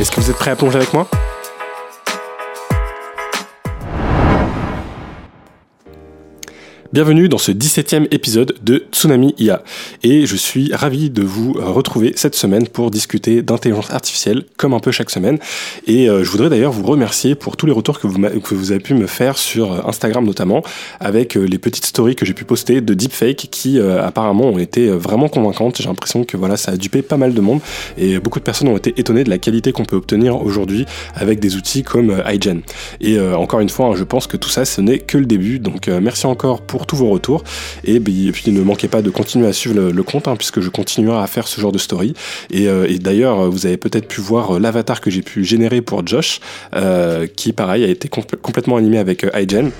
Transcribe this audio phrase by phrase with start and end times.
[0.00, 1.06] Est-ce que vous êtes prêts à plonger avec moi?
[6.92, 9.62] Bienvenue dans ce 17e épisode de Tsunami IA
[10.02, 14.80] et je suis ravi de vous retrouver cette semaine pour discuter d'intelligence artificielle comme un
[14.80, 15.38] peu chaque semaine
[15.86, 18.72] et euh, je voudrais d'ailleurs vous remercier pour tous les retours que vous, que vous
[18.72, 20.64] avez pu me faire sur euh, Instagram notamment
[20.98, 24.88] avec euh, les petites stories que j'ai pu poster de deepfake qui apparemment ont été
[24.88, 25.76] vraiment convaincantes.
[25.78, 27.60] J'ai l'impression que voilà ça a dupé pas mal de monde
[27.98, 31.38] et beaucoup de personnes ont été étonnées de la qualité qu'on peut obtenir aujourd'hui avec
[31.38, 32.62] des outils comme iGen.
[33.00, 35.60] Et encore une fois, hein, je pense que tout ça ce n'est que le début
[35.60, 37.44] donc merci encore pour tous vos retours.
[37.84, 41.22] Et, puis ne manquez pas de continuer à suivre le, compte, hein, puisque je continuerai
[41.22, 42.14] à faire ce genre de story.
[42.50, 46.06] Et, euh, d'ailleurs, vous avez peut-être pu voir euh, l'avatar que j'ai pu générer pour
[46.06, 46.40] Josh,
[46.74, 49.70] euh, qui pareil a été complètement animé avec iGen.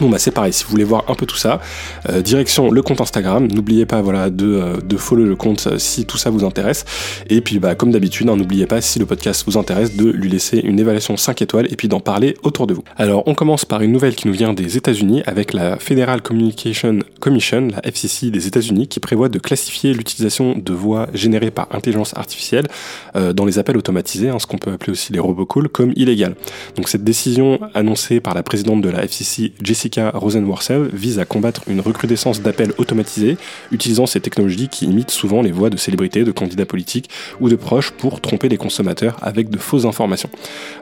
[0.00, 1.60] Bon bah c'est pareil, si vous voulez voir un peu tout ça,
[2.08, 5.78] euh, direction le compte Instagram, n'oubliez pas voilà de, euh, de follow le compte euh,
[5.78, 6.84] si tout ça vous intéresse.
[7.30, 10.28] Et puis bah comme d'habitude, hein, n'oubliez pas si le podcast vous intéresse de lui
[10.28, 12.82] laisser une évaluation 5 étoiles et puis d'en parler autour de vous.
[12.96, 16.98] Alors on commence par une nouvelle qui nous vient des États-Unis avec la Federal Communication
[17.20, 22.16] Commission, la FCC des États-Unis, qui prévoit de classifier l'utilisation de voix générées par intelligence
[22.16, 22.66] artificielle
[23.14, 26.34] dans les appels automatisés, hein, ce qu'on peut appeler aussi les robocalls, comme illégal.
[26.76, 31.26] Donc cette décision annoncée par la présidente de la FCC, Jessica Jessica Rosenworcel vise à
[31.26, 33.36] combattre une recrudescence d'appels automatisés
[33.70, 37.54] utilisant ces technologies qui imitent souvent les voix de célébrités, de candidats politiques ou de
[37.54, 40.30] proches pour tromper les consommateurs avec de fausses informations.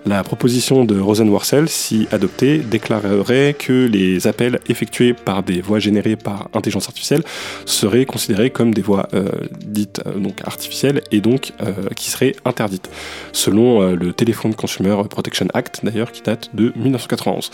[0.06, 6.14] La proposition de Rosenworcel, si adoptée, déclarerait que les appels effectués par des voix générées
[6.14, 7.24] par intelligence artificielle
[7.66, 9.32] seraient considérés comme des voix euh,
[9.64, 12.88] dites euh, donc artificielles et donc euh, qui seraient interdites,
[13.32, 17.50] selon le Telephone Consumer Protection Act d'ailleurs qui date de 1991.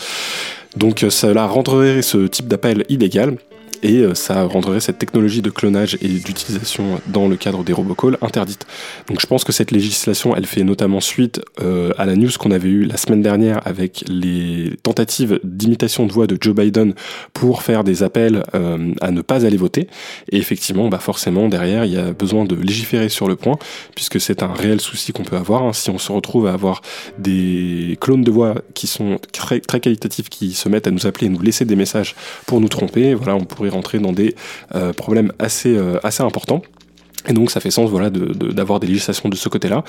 [0.77, 3.35] Donc cela rendrait ce type d'appel illégal
[3.83, 8.17] et euh, ça rendrait cette technologie de clonage et d'utilisation dans le cadre des robocalls
[8.21, 8.65] interdite.
[9.07, 12.51] Donc je pense que cette législation, elle fait notamment suite euh, à la news qu'on
[12.51, 16.93] avait eue la semaine dernière avec les tentatives d'imitation de voix de Joe Biden
[17.33, 19.87] pour faire des appels euh, à ne pas aller voter.
[20.31, 23.57] Et effectivement, bah forcément, derrière, il y a besoin de légiférer sur le point,
[23.95, 25.63] puisque c'est un réel souci qu'on peut avoir.
[25.63, 25.73] Hein.
[25.73, 26.81] Si on se retrouve à avoir
[27.17, 31.27] des clones de voix qui sont très, très qualitatifs, qui se mettent à nous appeler
[31.27, 34.35] et nous laisser des messages pour nous tromper, voilà, on pourrait rentrer dans des
[34.75, 36.61] euh, problèmes assez, euh, assez importants.
[37.27, 39.83] Et donc ça fait sens voilà d'avoir de, des législations de ce côté-là.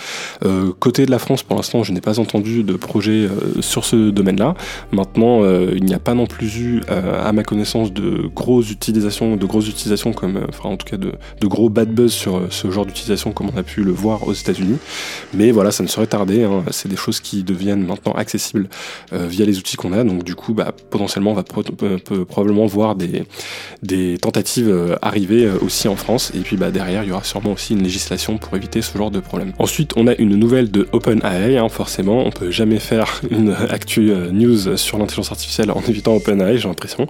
[0.45, 3.85] Euh, côté de la France, pour l'instant, je n'ai pas entendu de projet euh, sur
[3.85, 4.55] ce domaine-là.
[4.93, 8.71] Maintenant, euh, il n'y a pas non plus eu, euh, à ma connaissance, de grosses
[8.71, 12.13] utilisations, de grosses utilisations comme, euh, enfin en tout cas de, de, gros bad buzz
[12.13, 14.79] sur ce genre d'utilisation comme on a pu le voir aux États-Unis.
[15.35, 16.45] Mais voilà, ça ne serait tardé.
[16.45, 16.65] Hein.
[16.71, 18.69] C'est des choses qui deviennent maintenant accessibles
[19.13, 20.05] via les outils qu'on a.
[20.05, 23.25] Donc du coup, bah, potentiellement, on va probablement voir des,
[23.83, 26.33] des tentatives arriver aussi en France.
[26.35, 29.11] Et puis bah, derrière, il y aura sûrement aussi une législation pour éviter ce genre
[29.11, 29.53] de problème.
[29.59, 34.11] Ensuite, on a une nouvelle de OpenAI, hein, forcément, on peut jamais faire une actu
[34.11, 37.07] euh, news sur l'intelligence artificielle en évitant OpenAI, j'ai l'impression.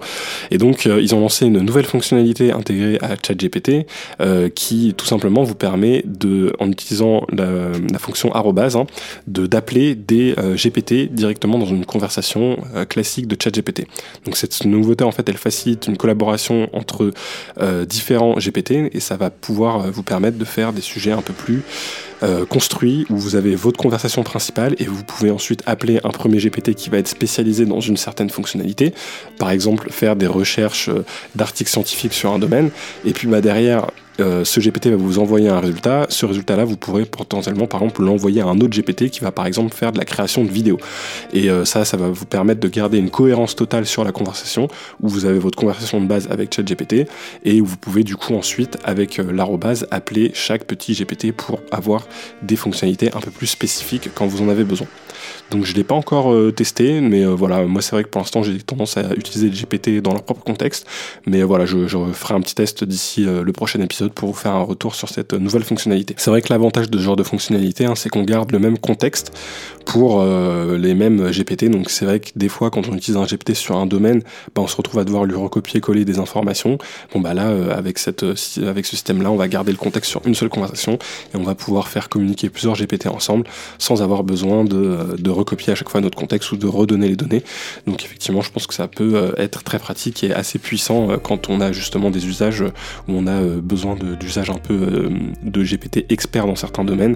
[0.49, 3.87] Et donc, euh, ils ont lancé une nouvelle fonctionnalité intégrée à ChatGPT
[4.21, 8.87] euh, qui tout simplement vous permet de, en utilisant la, fonction arrobase, hein,
[9.27, 12.57] de d'appeler des GPT directement dans une conversation
[12.89, 13.85] classique de ChatGPT.
[14.25, 17.11] Donc cette nouveauté, en fait, elle facilite une collaboration entre
[17.85, 21.63] différents GPT et ça va pouvoir vous permettre de faire des sujets un peu plus
[22.23, 26.37] euh, construits où vous avez votre conversation principale et vous pouvez ensuite appeler un premier
[26.37, 28.93] GPT qui va être spécialisé dans une certaine fonctionnalité.
[29.39, 31.03] Par exemple, faire des recherches euh,
[31.35, 32.69] d'articles scientifiques sur un domaine
[33.05, 33.87] et puis bah, derrière
[34.21, 36.05] euh, ce GPT va vous envoyer un résultat.
[36.09, 39.45] Ce résultat-là, vous pourrez potentiellement, par exemple, l'envoyer à un autre GPT qui va, par
[39.45, 40.77] exemple, faire de la création de vidéos.
[41.33, 44.67] Et euh, ça, ça va vous permettre de garder une cohérence totale sur la conversation,
[45.01, 47.07] où vous avez votre conversation de base avec ChatGPT,
[47.43, 51.59] et où vous pouvez, du coup, ensuite, avec euh, l'arrobase, appeler chaque petit GPT pour
[51.71, 52.07] avoir
[52.41, 54.87] des fonctionnalités un peu plus spécifiques quand vous en avez besoin.
[55.51, 58.41] Donc je ne l'ai pas encore testé, mais voilà, moi c'est vrai que pour l'instant
[58.41, 60.87] j'ai tendance à utiliser le GPT dans leur propre contexte,
[61.27, 64.63] mais voilà, je ferai un petit test d'ici le prochain épisode pour vous faire un
[64.63, 66.13] retour sur cette nouvelle fonctionnalité.
[66.17, 68.77] C'est vrai que l'avantage de ce genre de fonctionnalité, hein, c'est qu'on garde le même
[68.77, 69.31] contexte
[69.85, 71.65] pour les mêmes GPT.
[71.65, 74.21] Donc c'est vrai que des fois, quand on utilise un GPT sur un domaine,
[74.55, 76.77] bah, on se retrouve à devoir lui recopier-coller des informations.
[77.13, 80.35] Bon bah là, avec cette, avec ce système-là, on va garder le contexte sur une
[80.35, 80.99] seule conversation
[81.33, 83.45] et on va pouvoir faire communiquer plusieurs GPT ensemble
[83.77, 87.43] sans avoir besoin de, recopier à chaque fois notre contexte ou de redonner les données.
[87.87, 91.17] Donc effectivement, je pense que ça peut euh, être très pratique et assez puissant euh,
[91.17, 93.61] quand on a justement des usages où on a euh,
[93.95, 95.09] d'usages un peu
[95.43, 97.15] de GPT experts dans certains domaines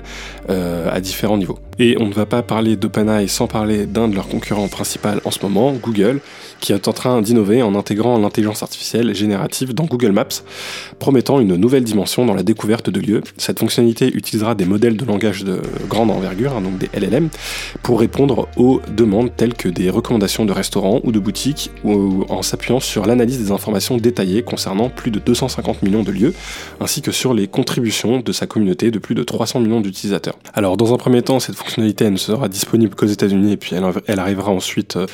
[0.50, 1.60] à différents niveaux.
[1.80, 5.31] Et on ne va pas parler d'OpenAI sans parler d'un de leurs concurrents principaux en
[5.31, 6.22] ce moment, Google,
[6.65, 10.41] qui est en train d'innover en intégrant l'intelligence artificielle générative dans Google Maps,
[10.97, 13.21] promettant une nouvelle dimension dans la découverte de lieux.
[13.38, 17.29] Cette fonctionnalité utilisera des modèles de langage de grande envergure, hein, donc des LLM,
[17.83, 22.41] pour répondre aux demandes telles que des recommandations de restaurants ou de boutiques, ou en
[22.41, 26.33] s'appuyant sur l'analyse des informations détaillées concernant plus de 250 millions de lieux,
[26.79, 30.39] ainsi que sur les contributions de sa communauté de plus de 300 millions d'utilisateurs.
[30.56, 33.75] Alors dans un premier temps, cette fonctionnalité ne sera disponible qu'aux États-Unis et puis
[34.07, 35.06] elle, arrivera ensuite euh,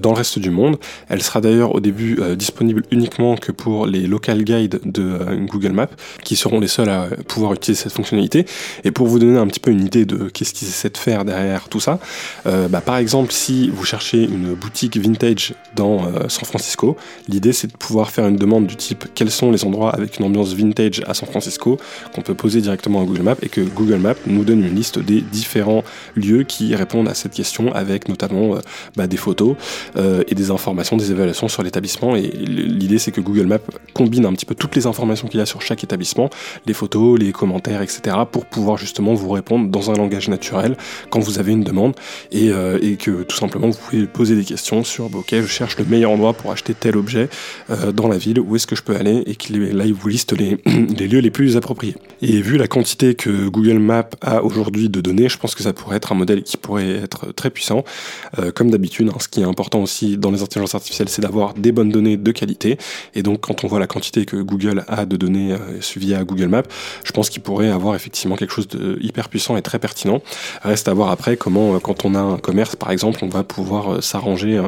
[0.00, 0.78] dans le reste du monde.
[1.08, 5.36] Elle sera d'ailleurs au début euh, disponible uniquement que pour les local guides de euh,
[5.46, 5.88] Google Maps,
[6.22, 8.46] qui seront les seuls à pouvoir utiliser cette fonctionnalité.
[8.84, 11.24] Et pour vous donner un petit peu une idée de qu'est-ce qu'ils essaient de faire
[11.24, 11.98] derrière tout ça,
[12.44, 16.96] bah, par exemple, si vous cherchez une boutique vintage dans San Francisco,
[17.28, 20.26] l'idée c'est de pouvoir faire une demande du type quels sont les endroits avec une
[20.26, 21.78] ambiance vintage à San Francisco
[22.14, 24.98] qu'on peut poser directement à Google Maps et que Google Maps nous donne une liste
[24.98, 28.56] des différents lieux qui répondent à cette question avec notamment
[28.96, 29.56] bah, des photos
[29.96, 32.16] et des informations des évaluations sur l'établissement.
[32.16, 33.58] Et l'idée, c'est que Google Maps
[33.92, 36.30] combine un petit peu toutes les informations qu'il y a sur chaque établissement,
[36.66, 40.76] les photos, les commentaires, etc., pour pouvoir justement vous répondre dans un langage naturel
[41.10, 41.94] quand vous avez une demande
[42.32, 45.84] et, euh, que tout simplement vous pouvez poser des questions sur ok, je cherche le
[45.84, 47.28] meilleur endroit pour acheter tel objet
[47.70, 50.08] euh, dans la ville, où est-ce que je peux aller et qu'il là il vous
[50.08, 51.96] liste les, les lieux les plus appropriés.
[52.22, 55.72] Et vu la quantité que Google Maps a aujourd'hui de données, je pense que ça
[55.72, 57.84] pourrait être un modèle qui pourrait être très puissant.
[58.38, 61.54] Euh, comme d'habitude, hein, ce qui est important aussi dans les intelligences artificielle, c'est d'avoir
[61.54, 62.78] des bonnes données de qualité.
[63.14, 66.48] Et donc, quand on voit la quantité que Google a de données euh, via Google
[66.48, 66.62] Maps,
[67.04, 70.22] je pense qu'il pourrait avoir effectivement quelque chose de hyper puissant et très pertinent.
[70.62, 73.44] Reste à voir après comment, euh, quand on a un commerce, par exemple, on va
[73.44, 74.60] pouvoir euh, s'arranger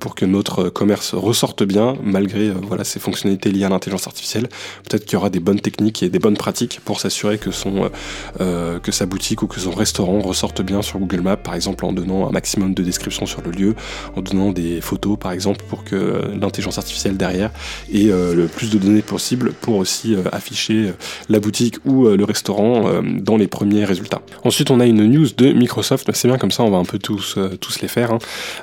[0.00, 4.48] pour que notre commerce ressorte bien malgré voilà ces fonctionnalités liées à l'intelligence artificielle.
[4.88, 7.90] Peut-être qu'il y aura des bonnes techniques et des bonnes pratiques pour s'assurer que son
[8.38, 11.92] que sa boutique ou que son restaurant ressorte bien sur Google Maps, par exemple en
[11.92, 13.74] donnant un maximum de descriptions sur le lieu,
[14.16, 17.50] en donnant des photos, par exemple, pour que l'intelligence artificielle derrière
[17.90, 20.92] ait euh, le plus de données possible pour aussi euh, afficher euh,
[21.30, 24.20] la boutique ou le restaurant dans les premiers résultats.
[24.44, 26.98] Ensuite, on a une news de Microsoft, c'est bien comme ça, on va un peu
[26.98, 28.12] tous, tous les faire.
[28.12, 28.18] Hein.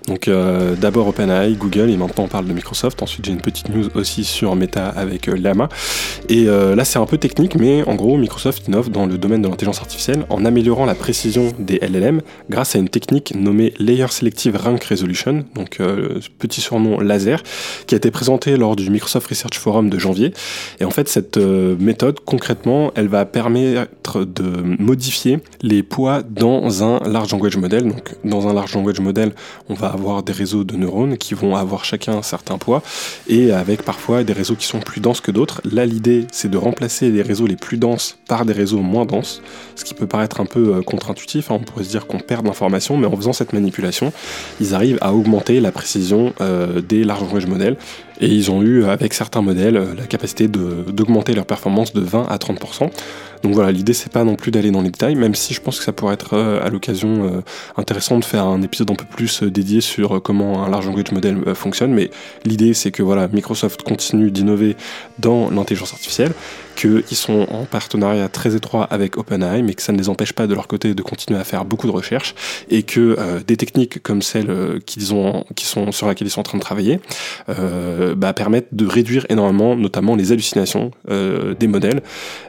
[0.07, 0.29] Donc
[0.79, 3.01] d'abord OpenAI, Google, et maintenant on parle de Microsoft.
[3.01, 5.69] Ensuite, j'ai une petite news aussi sur Meta avec Llama.
[6.29, 9.47] Et là, c'est un peu technique, mais en gros, Microsoft innove dans le domaine de
[9.47, 14.55] l'intelligence artificielle en améliorant la précision des LLM grâce à une technique nommée Layer Selective
[14.55, 15.43] Rank Resolution.
[15.55, 15.79] Donc,
[16.59, 17.42] surnom laser,
[17.88, 20.33] qui a été présenté lors du Microsoft Research Forum de janvier.
[20.81, 26.83] Et en fait, cette euh, méthode, concrètement, elle va permettre de modifier les poids dans
[26.83, 27.88] un large language model.
[27.88, 29.31] Donc, dans un large language model,
[29.69, 32.81] on va avoir des réseaux de neurones qui vont avoir chacun un certain poids
[33.27, 35.62] et avec parfois des réseaux qui sont plus denses que d'autres.
[35.71, 39.42] Là, l'idée, c'est de remplacer les réseaux les plus denses par des réseaux moins denses,
[39.75, 41.51] ce qui peut paraître un peu euh, contre-intuitif.
[41.51, 41.57] Hein.
[41.62, 44.12] On pourrait se dire qu'on perd d'informations, mais en faisant cette manipulation,
[44.59, 46.33] ils arrivent à augmenter la précision
[46.88, 47.77] des large language modèles.
[48.19, 52.37] Et ils ont eu, avec certains modèles, la capacité d'augmenter leur performance de 20 à
[52.37, 52.89] 30%.
[53.44, 55.80] Donc voilà, l'idée c'est pas non plus d'aller dans les détails, même si je pense
[55.80, 57.41] que ça pourrait être euh, à l'occasion euh,
[57.75, 61.11] intéressant de faire un épisode un peu plus euh, dédié sur comment un large language
[61.11, 61.94] model fonctionne.
[61.94, 62.11] Mais
[62.45, 64.75] l'idée c'est que voilà, Microsoft continue d'innover
[65.19, 66.33] dans l'intelligence artificielle
[66.75, 70.47] qu'ils sont en partenariat très étroit avec OpenAI, mais que ça ne les empêche pas
[70.47, 72.35] de leur côté de continuer à faire beaucoup de recherches
[72.69, 76.31] et que euh, des techniques comme celles euh, qu'ils ont, qui sont sur lesquelles ils
[76.31, 76.99] sont en train de travailler,
[77.49, 82.01] euh, bah, permettent de réduire énormément, notamment les hallucinations des modèles.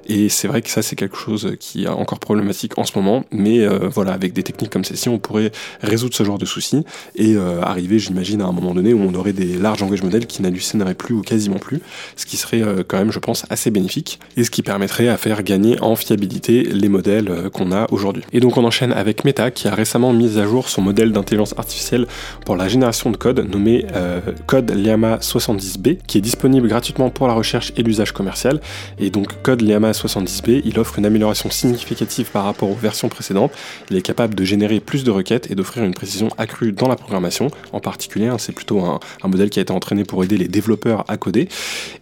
[0.07, 3.25] Et c'est vrai que ça, c'est quelque chose qui est encore problématique en ce moment,
[3.31, 6.85] mais voilà, avec des techniques comme celle-ci, on pourrait résoudre ce genre de soucis
[7.17, 10.43] et arriver, j'imagine, à un moment donné où on aurait des larges langages modèles qui
[10.43, 11.81] n'hallucineraient plus ou quasiment plus,
[12.17, 15.43] ce qui serait quand même, je pense, assez bénéfique et ce qui permettrait à faire
[15.43, 18.23] gagner en fiabilité les modèles euh, qu'on a aujourd'hui.
[18.33, 21.55] Et donc on enchaîne avec Meta qui a récemment mis à jour son modèle d'intelligence
[21.59, 22.07] artificielle
[22.45, 27.27] pour la génération de code nommé euh, Code Llama 70B qui est disponible gratuitement pour
[27.29, 28.61] la recherche et l'usage commercial.
[28.99, 33.53] Et donc Code Llama 70B, il offre une amélioration significative par rapport aux versions précédentes.
[33.91, 36.97] Il est capable de générer plus de requêtes et d'offrir une précision accrue dans la
[36.97, 37.49] programmation.
[37.73, 40.49] En particulier, hein, c'est plutôt un, un modèle qui a été entraîné pour aider les
[40.49, 41.49] développeurs à coder.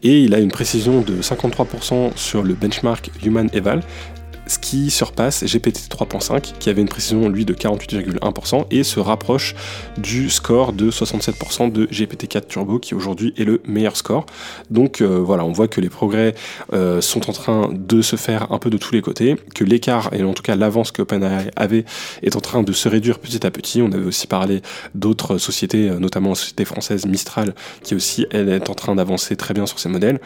[0.03, 3.83] Et il a une précision de 53% 100% sur le benchmark Human Eval,
[4.51, 9.55] ce qui surpasse GPT 3.5 qui avait une précision lui de 48,1% et se rapproche
[9.97, 14.27] du score de 67% de GPT 4 Turbo qui aujourd'hui est le meilleur score.
[14.69, 16.35] Donc euh, voilà, on voit que les progrès
[16.73, 20.13] euh, sont en train de se faire un peu de tous les côtés, que l'écart
[20.13, 21.85] et en tout cas l'avance que OpenAI avait
[22.23, 23.83] est en train de se réduire petit à petit.
[23.83, 24.63] On avait aussi parlé
[24.97, 27.55] d'autres sociétés, euh, notamment la société française Mistral
[27.85, 30.19] qui aussi elle est en train d'avancer très bien sur ses modèles.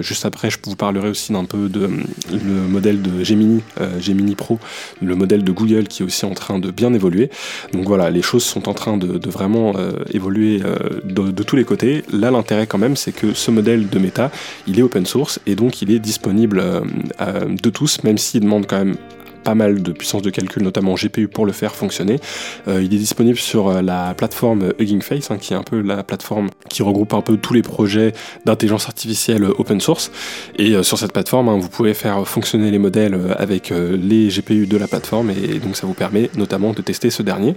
[0.00, 1.90] juste après, je vous parlerai aussi d'un peu de
[2.30, 4.58] le modèle de Gemini, euh, Gemini Pro,
[5.00, 7.30] le modèle de Google qui est aussi en train de bien évoluer.
[7.72, 11.64] Donc voilà, les choses sont en train de, vraiment euh, évoluer euh, de, tous les
[11.64, 12.04] côtés.
[12.12, 14.30] Là, l'intérêt quand même, c'est que ce modèle de Meta,
[14.66, 16.62] il est open source et donc il est disponible
[17.20, 18.96] de tous, même s'il demande quand même
[19.42, 22.18] pas mal de puissance de calcul, notamment GPU pour le faire fonctionner.
[22.68, 25.80] Euh, il est disponible sur euh, la plateforme Hugging Face, hein, qui est un peu
[25.80, 28.12] la plateforme qui regroupe un peu tous les projets
[28.44, 30.10] d'intelligence artificielle open source.
[30.56, 34.66] Et euh, sur cette plateforme, hein, vous pouvez faire fonctionner les modèles avec les GPU
[34.66, 37.54] de la plateforme, et donc ça vous permet notamment de tester ce dernier.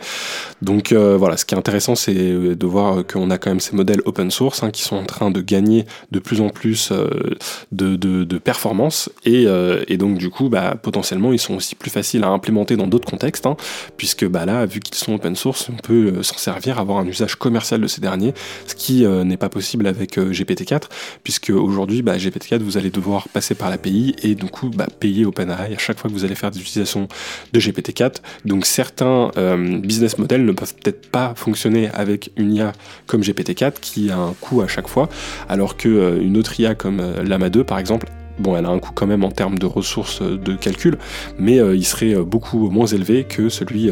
[0.61, 4.01] Donc voilà, ce qui est intéressant, c'est de voir qu'on a quand même ces modèles
[4.05, 6.91] open source hein, qui sont en train de gagner de plus en plus
[7.71, 9.45] de, performance, et,
[9.87, 13.09] et, donc du coup, bah, potentiellement, ils sont aussi plus facile à implémenter dans d'autres
[13.09, 13.55] contextes, hein,
[13.97, 17.05] puisque bah, là, vu qu'ils sont open source, on peut euh, s'en servir, avoir un
[17.05, 18.33] usage commercial de ces derniers,
[18.67, 20.83] ce qui euh, n'est pas possible avec euh, GPT-4,
[21.23, 25.25] puisque aujourd'hui, bah, GPT-4, vous allez devoir passer par l'API et du coup bah, payer
[25.25, 27.07] OpenAI à chaque fois que vous allez faire des utilisations
[27.53, 28.15] de GPT-4.
[28.45, 29.31] Donc certains
[29.79, 32.73] business models ne peuvent peut-être pas fonctionner avec une IA
[33.07, 35.09] comme GPT-4 qui a un coût à chaque fois,
[35.49, 38.91] alors que une autre IA comme Lama 2 par exemple Bon, elle a un coût
[38.93, 40.97] quand même en termes de ressources euh, de calcul,
[41.39, 43.89] mais euh, il serait euh, beaucoup moins élevé que celui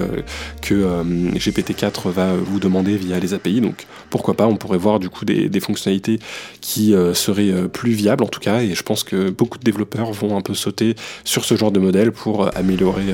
[0.62, 1.04] que
[1.36, 3.62] GPT-4 va vous demander via les API.
[3.62, 6.20] Donc pourquoi pas, on pourrait voir du coup des, fonctionnalités
[6.60, 10.36] qui seraient plus viables en tout cas, et je pense que beaucoup de développeurs vont
[10.36, 13.14] un peu sauter sur ce genre de modèle pour améliorer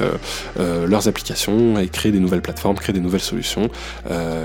[0.58, 3.70] leurs applications et créer des nouvelles plateformes, créer des nouvelles solutions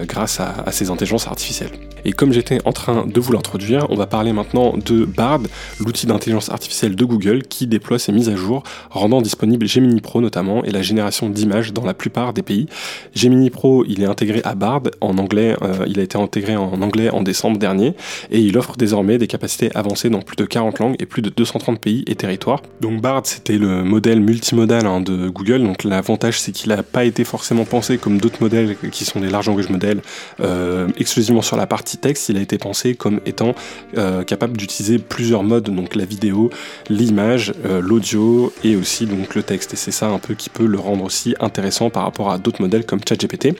[0.06, 1.70] grâce à, à ces intelligences artificielles.
[2.04, 5.40] Et comme j'étais en train de vous l'introduire, on va parler maintenant de Bard,
[5.80, 10.20] l'outil d'intelligence artificielle de Google qui déploie ses mises à jour, rendant disponible Gemini Pro
[10.20, 12.66] notamment et la génération d'images dans la plupart des pays.
[13.14, 16.80] Gemini Pro, il est intégré à Bard en anglais, euh, il a été intégré en
[16.82, 17.94] anglais en décembre dernier
[18.30, 21.30] et il offre désormais des capacités avancées dans plus de 40 langues et plus de
[21.30, 22.62] 230 pays et territoires.
[22.80, 27.04] Donc Bard, c'était le modèle multimodal hein, de Google, donc l'avantage c'est qu'il n'a pas
[27.04, 30.02] été forcément pensé comme d'autres modèles qui sont des large language modèles
[30.40, 33.54] euh, exclusivement sur la partie texte, il a été pensé comme étant
[33.96, 36.50] euh, capable d'utiliser plusieurs modes, donc la vidéo,
[36.88, 39.72] l'image, euh, l'audio et aussi donc le texte.
[39.74, 42.60] Et c'est ça un peu qui peut le rendre aussi intéressant par rapport à d'autres
[42.60, 43.54] modèles comme ChatGPT.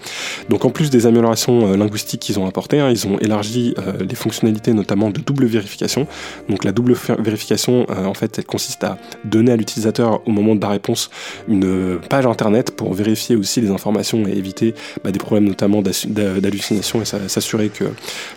[0.48, 4.14] Donc en plus des améliorations euh, linguistiques qu'ils ont apportées, hein, ils ont élargi les
[4.14, 6.06] fonctionnalités notamment de double vérification.
[6.48, 10.60] Donc la double vérification, en fait, elle consiste à donner à l'utilisateur au moment de
[10.60, 11.10] la réponse
[11.48, 17.02] une page internet pour vérifier aussi les informations et éviter bah, des problèmes notamment d'hallucination
[17.02, 17.84] et s'assurer que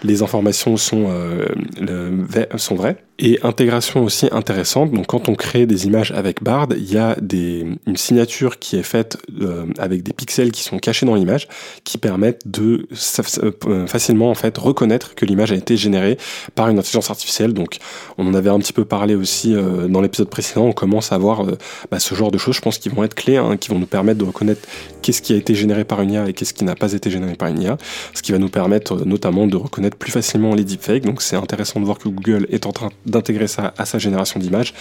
[0.03, 1.45] les informations euh,
[2.57, 2.97] sont vraies.
[3.19, 7.15] Et intégration aussi intéressante, donc quand on crée des images avec Bard, il y a
[7.19, 11.47] des, une signature qui est faite euh, avec des pixels qui sont cachés dans l'image,
[11.83, 12.87] qui permettent de
[13.65, 16.19] euh, facilement en fait reconnaître que l'image a été générée
[16.53, 17.53] par une intelligence artificielle.
[17.53, 17.77] Donc
[18.19, 21.17] on en avait un petit peu parlé aussi euh, dans l'épisode précédent, on commence à
[21.17, 21.43] voir
[21.89, 23.87] bah, ce genre de choses, je pense, qui vont être clés, hein, qui vont nous
[23.87, 24.61] permettre de reconnaître
[25.01, 27.33] qu'est-ce qui a été généré par une IA et qu'est-ce qui n'a pas été généré
[27.33, 27.77] par une IA,
[28.13, 31.03] ce qui va nous permettre notamment de reconnaître plus facilement les deepfakes.
[31.03, 34.39] Donc c'est intéressant de voir que Google est en train d'intégrer ça à sa génération
[34.39, 34.73] d'images,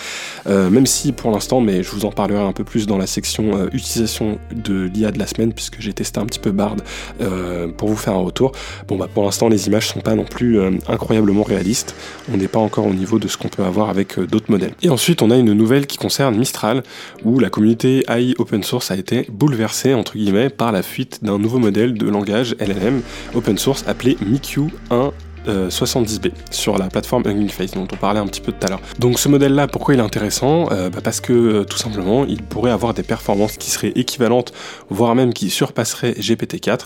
[0.47, 3.06] euh, même si pour l'instant, mais je vous en parlerai un peu plus dans la
[3.06, 6.76] section euh, utilisation de l'IA de la semaine, puisque j'ai testé un petit peu Bard
[7.21, 8.52] euh, pour vous faire un retour.
[8.88, 11.95] Bon, bah, pour l'instant, les images sont pas non plus incroyablement réalistes,
[12.33, 14.73] on n'est pas encore au niveau de ce qu'on peut avoir avec d'autres modèles.
[14.83, 16.83] Et ensuite, on a une nouvelle qui concerne Mistral,
[17.25, 21.38] où la communauté AI open source a été bouleversée, entre guillemets, par la fuite d'un
[21.38, 23.02] nouveau modèle de langage LLM
[23.35, 25.12] open source appelé MiQ1
[25.49, 28.71] euh, 70B sur la plateforme Hugging Face dont on parlait un petit peu tout à
[28.71, 28.81] l'heure.
[28.99, 30.69] Donc ce modèle-là, pourquoi il est intéressant?
[30.73, 34.53] Euh, bah, parce que euh, tout simplement, il pourrait avoir des performances qui seraient équivalentes,
[34.91, 36.81] voire même qui surpasseraient GPT-4.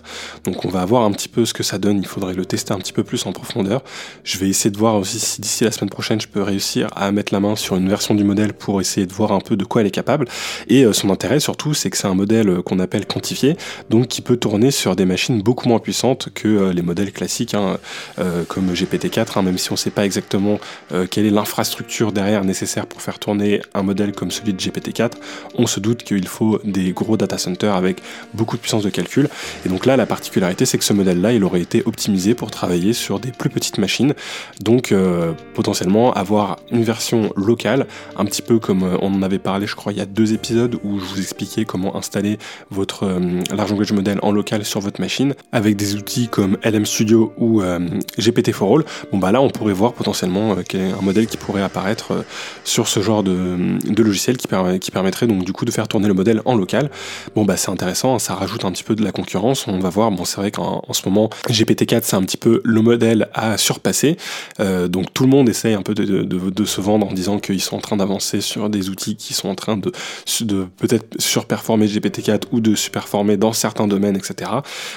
[0.44, 2.74] Donc on va voir un petit peu ce que ça donne, il faudrait le tester
[2.74, 3.82] un petit peu plus en profondeur.
[4.24, 7.12] Je vais essayer de voir aussi si d'ici la semaine prochaine, je peux réussir à
[7.12, 9.64] mettre la main sur une version du modèle pour essayer de voir un peu de
[9.64, 10.26] quoi elle est capable.
[10.68, 13.56] Et son intérêt surtout, c'est que c'est un modèle qu'on appelle quantifié,
[13.88, 17.78] donc qui peut tourner sur des machines beaucoup moins puissantes que les modèles classiques hein,
[18.50, 20.58] comme GPT-4, hein, même si on ne sait pas exactement
[21.10, 25.12] quelle est l'infrastructure derrière nécessaire pour faire tourner un modèle comme celui de GPT-4,
[25.54, 28.02] on se doute qu'il faut des gros data centers avec
[28.34, 29.28] beaucoup de puissance de calcul.
[29.64, 32.92] Et donc là, la particularité, c'est que ce modèle-là, il aurait été optimisé pour travailler
[32.92, 34.14] sur des plus petites machines,
[34.60, 34.92] donc
[35.54, 39.92] potentiellement avoir une version locale, un petit peu comme on en avait parlé, je crois,
[39.92, 42.38] il y a deux épisodes où je vous expliquais comment installer
[42.70, 43.06] votre
[43.54, 47.62] large language model en local sur votre machine avec des outils comme LM Studio ou
[47.62, 47.78] euh,
[48.18, 51.62] GPT for All, bon bah là on pourrait voir potentiellement euh, un modèle qui pourrait
[51.62, 52.22] apparaître euh,
[52.64, 54.48] sur ce genre de, logiciel qui,
[54.80, 56.90] qui, permettrait donc du coup de faire tourner le modèle en local.
[57.34, 59.90] Bon bah c'est intéressant, hein, ça rajoute un petit peu de la concurrence, on va
[59.90, 63.58] voir, bon c'est vrai qu'en ce moment GPT-4 c'est un petit peu le modèle à
[63.58, 64.16] surpasser,
[64.58, 67.80] donc tout le monde essaye un peu de, se vendre en disant qu'ils sont en
[67.80, 69.92] train d'avancer sur des outils qui sont en train de,
[70.42, 74.50] de peut-être surperformer GPT-4 ou de superformer dans certains domaines, etc.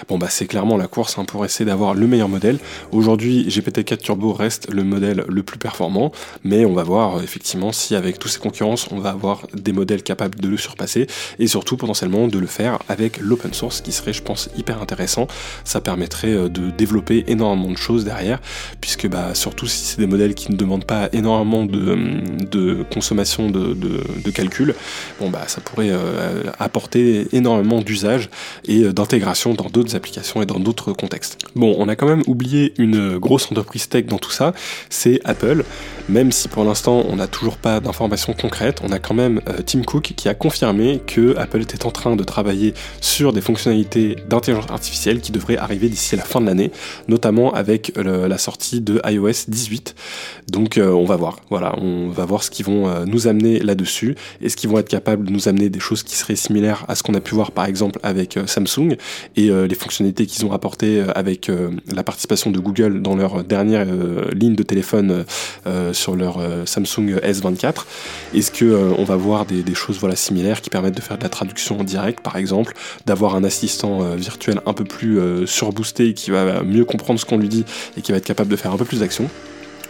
[0.07, 2.59] Bon bah c'est clairement la course hein, pour essayer d'avoir le meilleur modèle.
[2.91, 6.11] Aujourd'hui, GPT-4 Turbo reste le modèle le plus performant,
[6.43, 9.71] mais on va voir euh, effectivement si avec tous ces concurrences, on va avoir des
[9.71, 11.07] modèles capables de le surpasser
[11.39, 15.27] et surtout potentiellement de le faire avec l'open source qui serait, je pense, hyper intéressant.
[15.63, 18.39] Ça permettrait euh, de développer énormément de choses derrière,
[18.81, 24.31] puisque bah, surtout si c'est des modèles qui ne demandent pas énormément de, consommation de,
[24.33, 24.73] calcul,
[25.19, 28.29] bon bah ça pourrait euh, apporter énormément d'usage
[28.65, 31.37] et d'intégration dans d'autres applications et dans d'autres contextes.
[31.55, 34.53] Bon, on a quand même oublié une grosse entreprise tech dans tout ça,
[34.89, 35.63] c'est Apple.
[36.09, 39.61] Même si pour l'instant on n'a toujours pas d'informations concrètes, on a quand même euh,
[39.65, 44.17] Tim Cook qui a confirmé que Apple était en train de travailler sur des fonctionnalités
[44.27, 46.71] d'intelligence artificielle qui devraient arriver d'ici la fin de l'année,
[47.07, 49.95] notamment avec la sortie de iOS 18.
[50.49, 53.59] Donc euh, on va voir, voilà, on va voir ce qu'ils vont euh, nous amener
[53.59, 54.15] là-dessus.
[54.41, 57.03] Est-ce qu'ils vont être capables de nous amener des choses qui seraient similaires à ce
[57.03, 58.97] qu'on a pu voir par exemple avec Samsung
[59.37, 61.49] et les fonctionnalités qu'ils ont apportées avec
[61.91, 63.85] la participation de Google dans leur dernière
[64.33, 65.25] ligne de téléphone
[65.91, 67.85] sur leur euh, Samsung S24.
[68.33, 71.23] Est-ce que euh, on va voir des, choses voilà similaires qui permettent de faire de
[71.23, 72.73] la traduction en direct, par exemple,
[73.05, 77.37] d'avoir un assistant euh, virtuel un peu plus surboosté qui va mieux comprendre ce qu'on
[77.37, 77.65] lui dit
[77.97, 79.29] et qui va être capable de faire un peu plus d'actions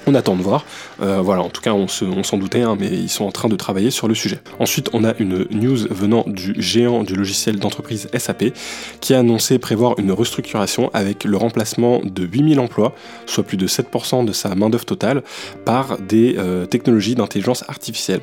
[0.08, 0.66] on attend de voir.
[1.02, 3.56] Euh, voilà, en tout cas, on s'en doutait, hein, mais ils sont en train de
[3.56, 4.40] travailler sur le sujet.
[4.60, 8.54] Ensuite, on a une news venant du géant du logiciel d'entreprise SAP
[9.00, 12.94] qui a annoncé prévoir une restructuration avec le remplacement de 8000 emplois,
[13.26, 15.24] soit plus de 7% de sa main-d'œuvre totale,
[15.66, 18.22] par des euh, technologies d'intelligence artificielle.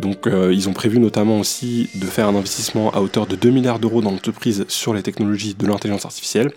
[0.00, 3.50] Donc, euh, ils ont prévu notamment aussi de faire un investissement à hauteur de 2
[3.50, 6.52] milliards d'euros dans l'entreprise sur les technologies de l'intelligence artificielle.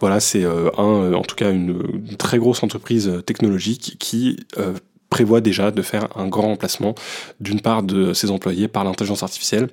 [0.00, 4.74] Voilà, c'est euh, un, en tout cas une, très grosse entreprise technologique qui euh,
[5.10, 6.94] prévoit déjà de faire un grand remplacement
[7.40, 9.68] d'une part de ses employés par l'intelligence artificielle.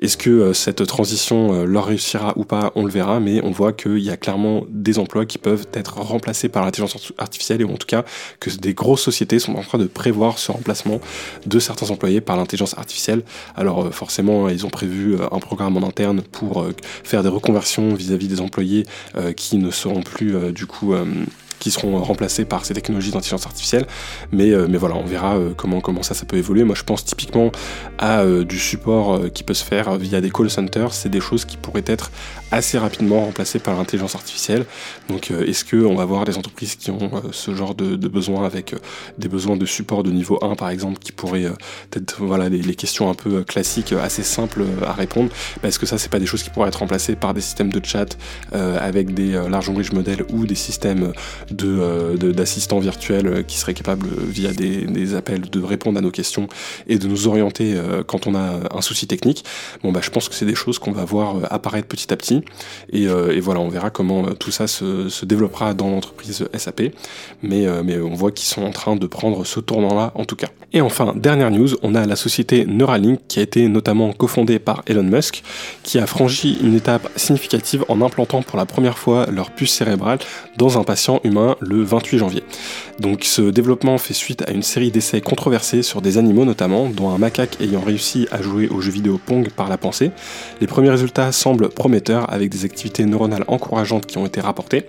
[0.00, 3.72] Est-ce que euh, cette transition leur réussira ou pas On le verra, mais on voit
[3.72, 7.76] qu'il y a clairement des emplois qui peuvent être remplacés par l'intelligence artificielle, et en
[7.76, 8.04] tout cas
[8.38, 11.00] que des grosses sociétés sont en train de prévoir ce remplacement
[11.46, 13.22] de certains employés par l'intelligence artificielle.
[13.56, 16.66] Alors forcément, ils ont prévu un programme en interne pour
[17.02, 18.84] faire des reconversions vis-à-vis des employés
[19.36, 20.94] qui ne seront plus du coup
[21.58, 23.86] qui seront remplacés par ces technologies d'intelligence artificielle.
[24.32, 26.64] Mais, euh, mais voilà, on verra euh, comment, comment ça, ça peut évoluer.
[26.64, 27.50] Moi, je pense typiquement
[27.98, 30.92] à euh, du support qui peut se faire via des call centers.
[30.92, 32.10] C'est des choses qui pourraient être
[32.50, 34.66] assez rapidement remplacées par l'intelligence artificielle.
[35.08, 38.74] Donc, est-ce qu'on va voir des entreprises qui ont ce genre de, besoins avec
[39.18, 41.50] des besoins de support de niveau 1, par exemple, qui pourraient
[41.92, 45.30] être voilà, les, questions un peu classiques, assez simples à répondre?
[45.62, 47.84] Est-ce que ça, c'est pas des choses qui pourraient être remplacées par des systèmes de
[47.84, 48.16] chat
[48.52, 51.12] avec des large language models ou des systèmes
[51.62, 56.10] euh, d'assistants virtuels euh, qui seraient capables, euh, via des, appels, de répondre à nos
[56.10, 56.48] questions
[56.88, 57.74] et de nous orienter
[58.06, 59.44] quand on a un souci technique.
[59.82, 62.42] Bon, bah, je pense que c'est des choses qu'on va voir apparaître petit à petit.
[62.92, 63.06] Et,
[63.40, 66.92] voilà, on verra comment tout ça se, développera dans l'entreprise SAP.
[67.42, 70.48] Mais, mais on voit qu'ils sont en train de prendre ce tournant-là, en tout cas.
[70.72, 74.82] Et enfin, dernière news, on a la société Neuralink qui a été notamment cofondée par
[74.86, 75.42] Elon Musk,
[75.82, 80.18] qui a franchi une étape significative en implantant pour la première fois leur puce cérébrale
[80.58, 82.42] dans un patient humain le 28 janvier.
[83.00, 87.10] Donc ce développement fait suite à une série d'essais controversés sur des animaux notamment, dont
[87.10, 90.10] un macaque ayant réussi à jouer au jeu vidéo Pong par la pensée.
[90.60, 94.86] Les premiers résultats semblent prometteurs avec des activités neuronales encourageantes qui ont été rapportées.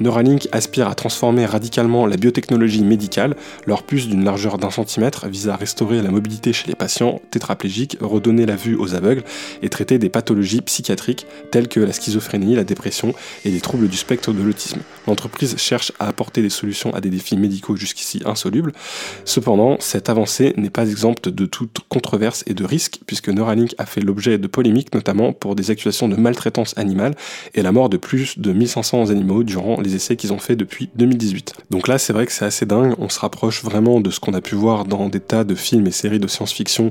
[0.00, 3.34] Neuralink aspire à transformer radicalement la biotechnologie médicale.
[3.66, 7.96] Leur puce d'une largeur d'un centimètre vise à restaurer la mobilité chez les patients tétraplégiques,
[8.00, 9.24] redonner la vue aux aveugles
[9.62, 13.96] et traiter des pathologies psychiatriques telles que la schizophrénie, la dépression et des troubles du
[13.96, 14.80] spectre de l'autisme.
[15.06, 18.72] L'entreprise cherche à apporter des solutions à des défis médicaux jusqu'ici insolubles.
[19.24, 23.86] Cependant, cette avancée n'est pas exempte de toute controverse et de risque, puisque Neuralink a
[23.86, 27.14] fait l'objet de polémiques, notamment pour des accusations de maltraitance animale
[27.54, 30.90] et la mort de plus de 1500 animaux durant les essais qu'ils ont fait depuis
[30.96, 31.54] 2018.
[31.70, 32.94] Donc là, c'est vrai que c'est assez dingue.
[32.98, 35.86] On se rapproche vraiment de ce qu'on a pu voir dans des tas de films
[35.86, 36.90] et séries de science-fiction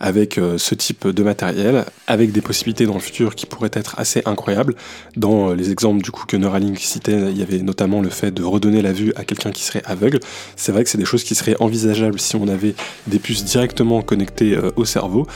[0.00, 3.98] avec euh, ce type de matériel, avec des possibilités dans le futur qui pourraient être
[3.98, 4.74] assez incroyables.
[5.16, 8.30] Dans euh, les exemples du coup que Neuralink citait, il y avait notamment le fait
[8.30, 10.20] de redonner la vue à quelqu'un qui serait aveugle.
[10.56, 12.74] C'est vrai que c'est des choses qui seraient envisageables si on avait
[13.06, 15.26] des puces directement connectées euh, au cerveau.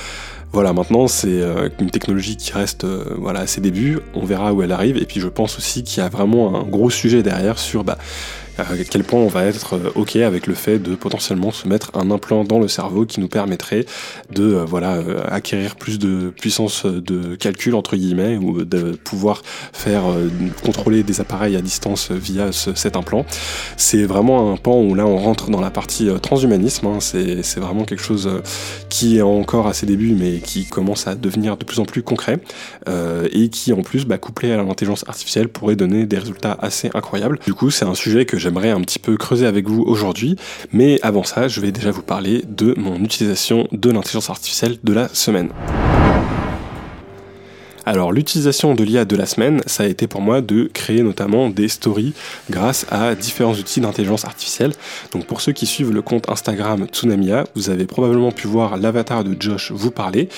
[0.53, 1.41] Voilà, maintenant c'est
[1.79, 5.21] une technologie qui reste voilà, à ses débuts, on verra où elle arrive, et puis
[5.21, 7.99] je pense aussi qu'il y a vraiment un gros sujet derrière sur bah,
[8.61, 11.91] à quel point on va être euh, ok avec le fait de potentiellement se mettre
[11.95, 13.87] un implant dans le cerveau qui nous permettrait
[14.31, 19.43] de euh, voilà euh, acquérir plus de puissance de calcul entre guillemets ou de pouvoir
[19.73, 20.03] faire
[20.65, 23.25] contrôler des appareils à distance via cet implant.
[23.77, 26.87] C'est vraiment un pan où là on rentre dans la partie transhumanisme.
[26.87, 26.99] Hein.
[27.01, 28.29] c'est vraiment quelque chose
[28.89, 32.03] qui est encore à ses débuts mais qui commence à devenir de plus en plus
[32.03, 32.39] concret
[33.33, 37.39] et qui en plus bah, couplé à l'intelligence artificielle pourrait donner des résultats assez incroyables.
[37.45, 40.35] Du coup c'est un sujet que j'aimerais un petit peu creuser avec vous aujourd'hui.
[40.73, 44.93] Mais avant ça, je vais déjà vous parler de mon utilisation de l'intelligence artificielle de
[44.93, 45.51] la semaine.
[47.87, 51.49] Alors l'utilisation de l'IA de la semaine, ça a été pour moi de créer notamment
[51.49, 52.13] des stories
[52.51, 54.73] grâce à différents outils d'intelligence artificielle.
[55.13, 59.25] Donc pour ceux qui suivent le compte Instagram Tsunamia, vous avez probablement pu voir l'avatar
[59.25, 60.29] de Josh vous parler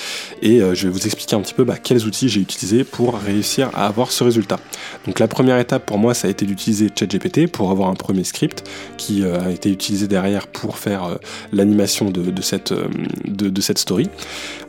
[0.40, 3.18] et euh, je vais vous expliquer un petit peu bah, quels outils j'ai utilisés pour
[3.18, 4.58] réussir à avoir ce résultat.
[5.06, 8.24] Donc la première étape pour moi ça a été d'utiliser ChatGPT pour avoir un premier
[8.24, 11.16] script qui euh, a été utilisé derrière pour faire euh,
[11.52, 14.08] l'animation de, cette, de, de cette story.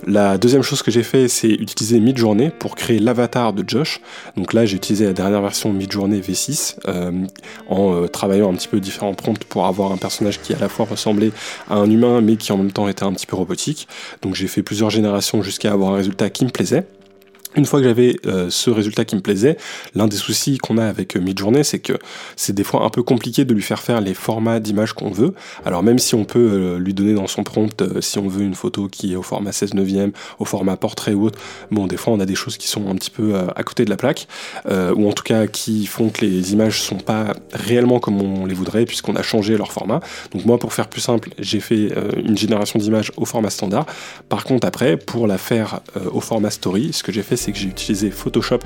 [0.07, 3.99] La deuxième chose que j'ai fait c'est utiliser Midjourney pour créer l'avatar de Josh.
[4.37, 7.11] Donc là, j'ai utilisé la dernière version Midjourney V6 euh,
[7.67, 10.69] en euh, travaillant un petit peu différents prompts pour avoir un personnage qui à la
[10.69, 11.33] fois ressemblait
[11.69, 13.89] à un humain mais qui en même temps était un petit peu robotique.
[14.21, 16.85] Donc j'ai fait plusieurs générations jusqu'à avoir un résultat qui me plaisait.
[17.55, 19.57] Une fois que j'avais euh, ce résultat qui me plaisait,
[19.93, 21.93] l'un des soucis qu'on a avec euh, Midjourney, c'est que
[22.35, 25.33] c'est des fois un peu compliqué de lui faire faire les formats d'image qu'on veut.
[25.63, 28.55] Alors même si on peut euh, lui donner dans son prompt, si on veut une
[28.55, 31.39] photo qui est au format 16 neuvième, au format portrait ou autre,
[31.69, 33.89] bon des fois on a des choses qui sont un petit peu à côté de
[33.89, 34.27] la plaque,
[34.69, 38.53] ou en tout cas qui font que les images sont pas réellement comme on les
[38.53, 39.99] voudrait puisqu'on a changé leur format.
[40.31, 43.85] Donc moi pour faire plus simple, j'ai fait une génération d'images au format standard.
[44.29, 47.57] Par contre après, pour la faire au format story, ce que j'ai fait c'est que
[47.57, 48.59] j'ai utilisé Photoshop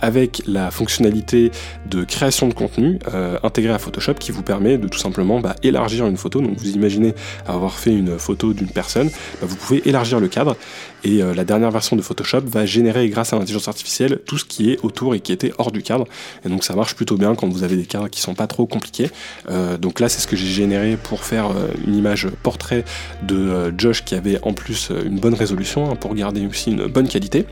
[0.00, 1.50] avec la fonctionnalité
[1.86, 5.56] de création de contenu euh, intégrée à Photoshop qui vous permet de tout simplement bah,
[5.62, 6.40] élargir une photo.
[6.40, 7.14] Donc vous imaginez
[7.46, 10.56] avoir fait une photo d'une personne, bah, vous pouvez élargir le cadre
[11.04, 14.44] et euh, la dernière version de Photoshop va générer grâce à l'intelligence artificielle tout ce
[14.44, 16.04] qui est autour et qui était hors du cadre.
[16.44, 18.66] Et donc ça marche plutôt bien quand vous avez des cadres qui sont pas trop
[18.66, 19.10] compliqués.
[19.50, 21.48] Euh, donc là c'est ce que j'ai généré pour faire
[21.86, 22.84] une image portrait
[23.22, 27.08] de Josh qui avait en plus une bonne résolution hein, pour garder aussi une bonne
[27.08, 27.46] qualité.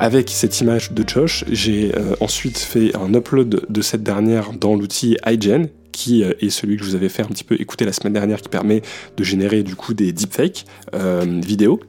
[0.00, 4.76] Avec cette image de Josh, j'ai euh, ensuite fait un upload de cette dernière dans
[4.76, 7.84] l'outil iGen, qui euh, est celui que je vous avais fait un petit peu écouter
[7.84, 8.82] la semaine dernière, qui permet
[9.16, 11.80] de générer du coup des deepfakes euh, vidéo.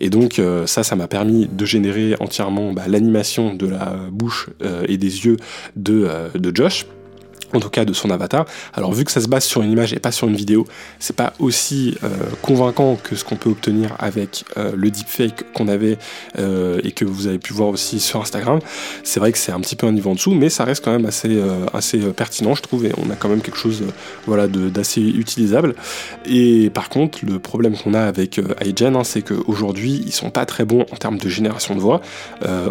[0.00, 4.50] Et donc euh, ça, ça m'a permis de générer entièrement bah, l'animation de la bouche
[4.88, 5.36] et des yeux
[5.76, 6.86] de, de Josh
[7.54, 8.46] en tout cas de son avatar.
[8.74, 10.66] Alors vu que ça se base sur une image et pas sur une vidéo,
[10.98, 12.08] c'est pas aussi euh,
[12.40, 15.98] convaincant que ce qu'on peut obtenir avec euh, le deepfake qu'on avait
[16.38, 18.58] euh, et que vous avez pu voir aussi sur Instagram.
[19.04, 20.92] C'est vrai que c'est un petit peu un niveau en dessous, mais ça reste quand
[20.92, 21.40] même assez,
[21.72, 23.82] assez pertinent, je trouve, et on a quand même quelque chose
[24.26, 25.74] voilà, d'assez utilisable.
[26.26, 30.46] Et par contre, le problème qu'on a avec iGen, hein, c'est qu'aujourd'hui, ils sont pas
[30.46, 32.00] très bons en termes de génération de voix,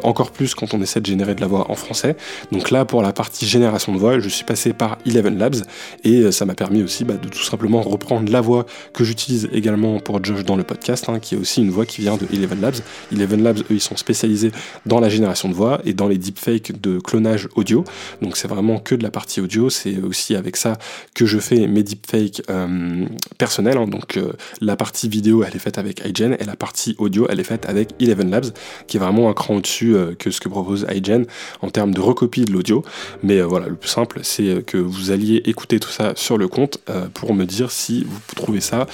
[0.03, 2.15] encore plus quand on essaie de générer de la voix en français.
[2.51, 5.55] Donc là, pour la partie génération de voix, je suis passé par Eleven Labs
[6.03, 9.49] et euh, ça m'a permis aussi bah, de tout simplement reprendre la voix que j'utilise
[9.53, 12.25] également pour Josh dans le podcast, hein, qui est aussi une voix qui vient de
[12.33, 12.75] Eleven Labs.
[13.11, 14.51] Eleven Labs, eux, ils sont spécialisés
[14.85, 17.83] dans la génération de voix et dans les deepfakes de clonage audio.
[18.21, 19.69] Donc c'est vraiment que de la partie audio.
[19.69, 20.77] C'est aussi avec ça
[21.15, 23.05] que je fais mes deepfakes euh,
[23.37, 23.77] personnels.
[23.77, 23.87] Hein.
[23.87, 27.39] Donc euh, la partie vidéo, elle est faite avec iGen et la partie audio, elle
[27.39, 28.51] est faite avec Eleven Labs,
[28.87, 31.25] qui est vraiment un cran au-dessus que ce que propose iGen
[31.61, 32.83] en termes de recopie de l'audio.
[33.23, 36.79] Mais voilà, le plus simple, c'est que vous alliez écouter tout ça sur le compte
[36.89, 38.87] euh, pour me dire si vous trouvez ça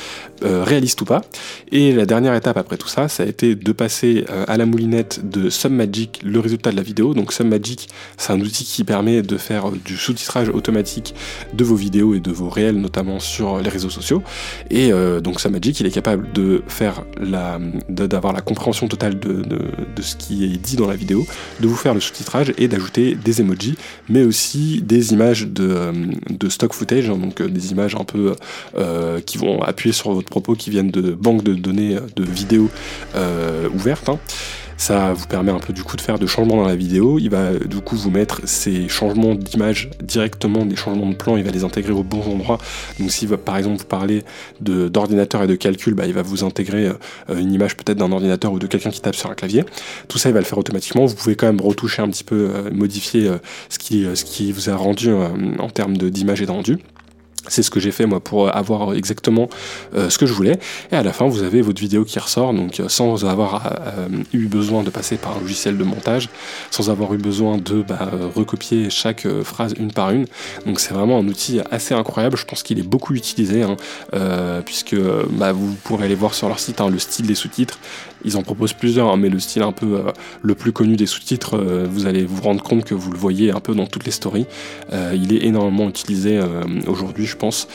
[0.44, 1.22] euh, réaliste ou pas.
[1.72, 4.66] Et la dernière étape après tout ça, ça a été de passer euh, à la
[4.66, 7.14] moulinette de Submagic le résultat de la vidéo.
[7.14, 11.16] Donc Submagic, c'est un outil qui permet de faire du sous-titrage automatique
[11.54, 14.24] de vos vidéos et de vos réels, notamment sur les réseaux sociaux.
[14.70, 20.02] Et donc Submagic, il est capable de faire la, d'avoir la compréhension totale de, de,
[20.02, 21.26] ce qui est dit dans la vidéo,
[21.60, 23.76] de vous faire le sous-titrage et d'ajouter des emojis,
[24.10, 25.92] mais aussi des images de, euh,
[26.30, 28.36] de stock footage, hein, donc euh, des images un peu
[28.78, 32.70] euh, qui vont appuyer sur votre propos, qui viennent de banques de données de vidéos
[33.74, 34.10] ouvertes.
[34.10, 34.20] Hein.
[34.78, 37.18] Ça vous permet un peu du coup de faire de changements dans la vidéo.
[37.20, 41.44] Il va du coup vous mettre ces changements d'image directement, des changements de plan, il
[41.44, 42.60] va les intégrer au bon endroit.
[43.00, 44.24] Donc si par exemple vous parlez
[44.62, 48.54] d'ordinateur et de calcul, bah, il va vous intégrer euh, une image peut-être d'un ordinateur
[48.54, 49.66] ou de quelqu'un qui tape sur un clavier.
[50.08, 51.06] Tout ça il va le faire automatiquement.
[51.06, 53.38] Vous pouvez quand même retoucher un petit peu, euh, modifier euh,
[53.70, 56.80] ce, qui, ce qui vous a rendu en termes d'image et de rendu.
[57.48, 59.50] C'est ce que j'ai fait moi pour avoir exactement
[59.96, 60.60] euh, ce que je voulais.
[60.92, 64.08] Et à la fin, vous avez votre vidéo qui ressort, donc euh, sans avoir euh,
[64.34, 66.30] eu besoin de passer par un logiciel de montage,
[66.72, 70.26] sans avoir eu besoin de bah, recopier chaque phrase une par une.
[70.66, 72.38] Donc c'est vraiment un outil assez incroyable.
[72.38, 73.78] Je pense qu'il est beaucoup utilisé, hein,
[74.66, 74.96] puisque
[75.32, 77.80] bah, vous pourrez aller voir sur leur site hein, le style des sous-titres.
[78.26, 80.02] Ils en proposent plusieurs, hein, mais le style un peu
[80.42, 83.60] le plus connu des sous-titres, vous allez vous rendre compte que vous le voyez un
[83.60, 84.46] peu dans toutes les stories.
[84.92, 86.40] il est énormément utilisé
[86.88, 87.68] aujourd'hui pense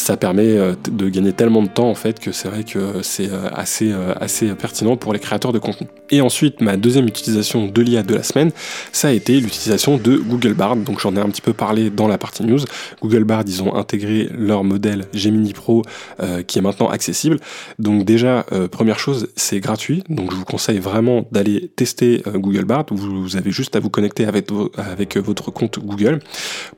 [0.00, 3.30] ça permet euh, de gagner tellement de temps en fait que c'est vrai que c'est
[3.30, 5.86] euh, assez, euh, assez pertinent pour les créateurs de contenu.
[6.10, 8.50] Et ensuite, ma deuxième utilisation de l'IA de la semaine,
[8.92, 10.76] ça a été l'utilisation de Google Bard.
[10.76, 12.60] Donc j'en ai un petit peu parlé dans la partie news.
[13.00, 15.82] Google Bard, ils ont intégré leur modèle Gemini Pro
[16.46, 17.38] qui est maintenant accessible.
[17.78, 20.02] Donc déjà, première chose, c'est gratuit.
[20.08, 22.86] Donc je vous conseille vraiment d'aller tester Google Bard.
[22.90, 26.18] Vous, avez juste à vous connecter avec, avec votre compte Google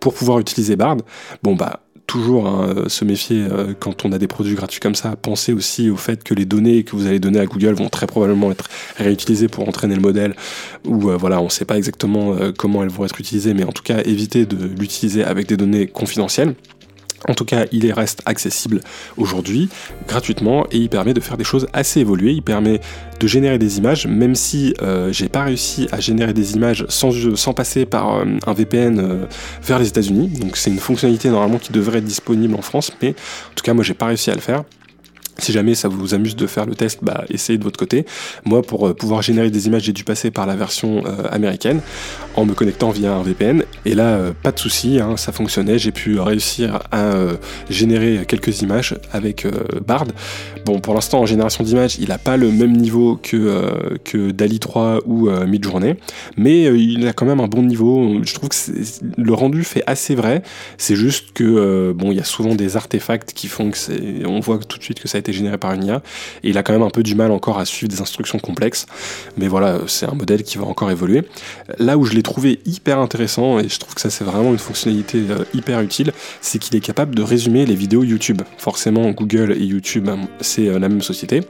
[0.00, 0.98] pour pouvoir utiliser Bard.
[1.42, 1.80] Bon bah
[2.12, 5.16] toujours hein, se méfier euh, quand on a des produits gratuits comme ça.
[5.16, 8.06] Pensez aussi au fait que les données que vous allez donner à Google vont très
[8.06, 10.36] probablement être réutilisées pour entraîner le modèle.
[10.84, 13.64] Ou euh, voilà, on ne sait pas exactement euh, comment elles vont être utilisées, mais
[13.64, 16.54] en tout cas, évitez de l'utiliser avec des données confidentielles.
[17.28, 18.80] En tout cas, il reste accessible
[19.16, 19.68] aujourd'hui
[20.08, 22.32] gratuitement et il permet de faire des choses assez évoluées.
[22.32, 22.80] Il permet
[23.20, 27.12] de générer des images, même si euh, j'ai pas réussi à générer des images sans,
[27.54, 29.26] passer par euh, un VPN euh,
[29.62, 30.28] vers les États-Unis.
[30.40, 33.74] Donc c'est une fonctionnalité normalement qui devrait être disponible en France, mais en tout cas
[33.74, 34.64] moi j'ai pas réussi à le faire.
[35.38, 38.04] Si jamais ça vous amuse de faire le test, bah, essayez de votre côté.
[38.44, 41.80] Moi, pour euh, pouvoir générer des images, j'ai dû passer par la version euh, américaine
[42.36, 43.64] en me connectant via un VPN.
[43.84, 45.78] Et là, euh, pas de souci, hein, ça fonctionnait.
[45.78, 47.12] J'ai pu réussir à
[47.70, 49.46] générer quelques images avec
[49.86, 50.06] Bard.
[50.64, 54.58] Bon, pour l'instant, en génération d'images, il n'a pas le même niveau que, que DALI
[54.58, 55.94] 3 ou Midjourney,
[56.36, 58.20] mais il a quand même un bon niveau.
[58.22, 58.56] Je trouve que
[59.16, 60.42] le rendu fait assez vrai.
[60.78, 64.58] C'est juste que bon, il y a souvent des artefacts qui font que on voit
[64.58, 66.02] tout de suite que ça généré par une IA.
[66.42, 68.86] Et il a quand même un peu du mal encore à suivre des instructions complexes.
[69.36, 71.22] Mais voilà, c'est un modèle qui va encore évoluer.
[71.78, 74.58] Là où je l'ai trouvé hyper intéressant, et je trouve que ça c'est vraiment une
[74.58, 78.42] fonctionnalité euh, hyper utile, c'est qu'il est capable de résumer les vidéos YouTube.
[78.58, 81.42] Forcément, Google et YouTube, c'est euh, la même société.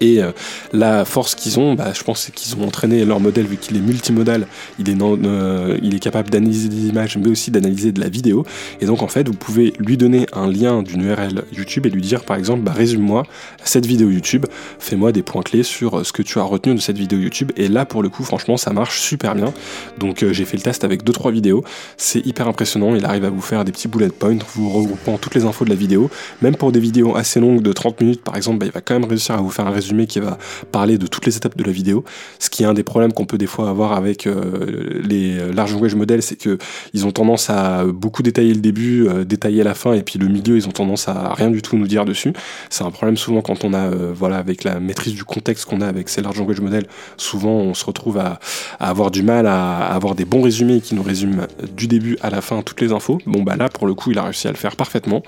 [0.00, 0.32] Et euh,
[0.72, 3.80] la force qu'ils ont, bah, je pense, qu'ils ont entraîné leur modèle, vu qu'il est
[3.80, 4.46] multimodal,
[4.78, 8.44] il est, euh, il est capable d'analyser des images, mais aussi d'analyser de la vidéo.
[8.80, 12.02] Et donc, en fait, vous pouvez lui donner un lien d'une URL YouTube et lui
[12.02, 13.24] dire, par exemple, bah, résume-moi
[13.64, 14.46] cette vidéo YouTube,
[14.78, 17.52] fais-moi des points clés sur euh, ce que tu as retenu de cette vidéo YouTube.
[17.56, 19.52] Et là, pour le coup, franchement, ça marche super bien.
[19.98, 21.64] Donc, j'ai fait le test avec 2-3 vidéos.
[21.96, 22.94] C'est hyper impressionnant.
[22.94, 25.70] Il arrive à vous faire des petits bullet points, vous regroupant toutes les infos de
[25.70, 26.10] la vidéo.
[26.42, 28.94] Même pour des vidéos assez longues de 30 minutes, par exemple, bah, il va quand
[28.94, 30.38] même réussir à vous faire un résumé qui va
[30.72, 32.04] parler de toutes les étapes de la vidéo.
[32.38, 35.52] Ce qui est un des problèmes qu'on peut des fois avoir avec euh, les euh,
[35.52, 36.58] large language models, c'est que
[36.92, 40.28] ils ont tendance à beaucoup détailler le début, euh, détailler la fin, et puis le
[40.28, 42.32] milieu, ils ont tendance à rien du tout nous dire dessus.
[42.68, 45.86] C'est un problème souvent quand on a, voilà, avec la maîtrise du contexte qu'on a
[45.86, 48.38] avec ces large language models, souvent on se retrouve à,
[48.78, 52.40] avoir du mal à, avoir des bons résumés qui nous résument du début à la
[52.40, 53.18] fin toutes les infos.
[53.26, 55.22] Bon bah là pour le coup il a réussi à le faire parfaitement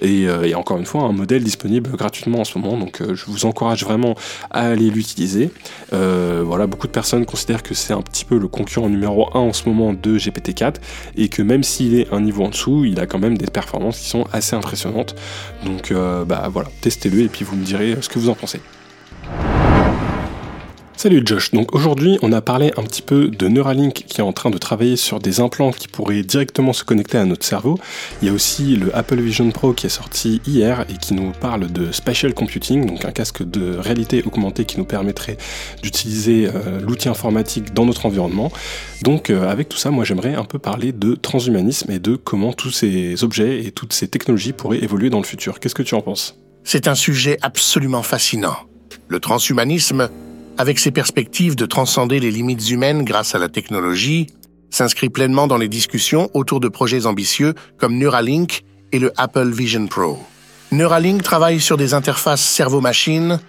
[0.00, 3.46] et, et encore une fois un modèle disponible gratuitement en ce moment donc je vous
[3.46, 4.14] encourage vraiment
[4.50, 5.50] à aller l'utiliser.
[5.92, 9.40] Euh, voilà, beaucoup de personnes considèrent que c'est un petit peu le concurrent numéro 1
[9.40, 10.76] en ce moment de GPT-4
[11.16, 13.98] et que même s'il est un niveau en dessous, il a quand même des performances
[13.98, 15.14] qui sont assez impressionnantes.
[15.64, 18.60] Donc euh, bah voilà, testez-le et puis vous me direz ce que vous en pensez.
[21.02, 24.32] Salut Josh, donc aujourd'hui on a parlé un petit peu de Neuralink qui est en
[24.32, 27.76] train de travailler sur des implants qui pourraient directement se connecter à notre cerveau.
[28.22, 31.32] Il y a aussi le Apple Vision Pro qui est sorti hier et qui nous
[31.32, 35.38] parle de spatial computing, donc un casque de réalité augmentée qui nous permettrait
[35.82, 38.52] d'utiliser euh, l'outil informatique dans notre environnement.
[39.02, 42.52] Donc euh, avec tout ça, moi j'aimerais un peu parler de transhumanisme et de comment
[42.52, 45.58] tous ces objets et toutes ces technologies pourraient évoluer dans le futur.
[45.58, 46.38] Qu'est-ce que tu en penses?
[46.62, 48.54] C'est un sujet absolument fascinant.
[49.08, 50.08] Le transhumanisme
[50.58, 54.26] avec ses perspectives de transcender les limites humaines grâce à la technologie,
[54.70, 58.62] s'inscrit pleinement dans les discussions autour de projets ambitieux comme Neuralink
[58.92, 60.18] et le Apple Vision Pro.
[60.70, 63.40] Neuralink travaille sur des interfaces cerveau-machine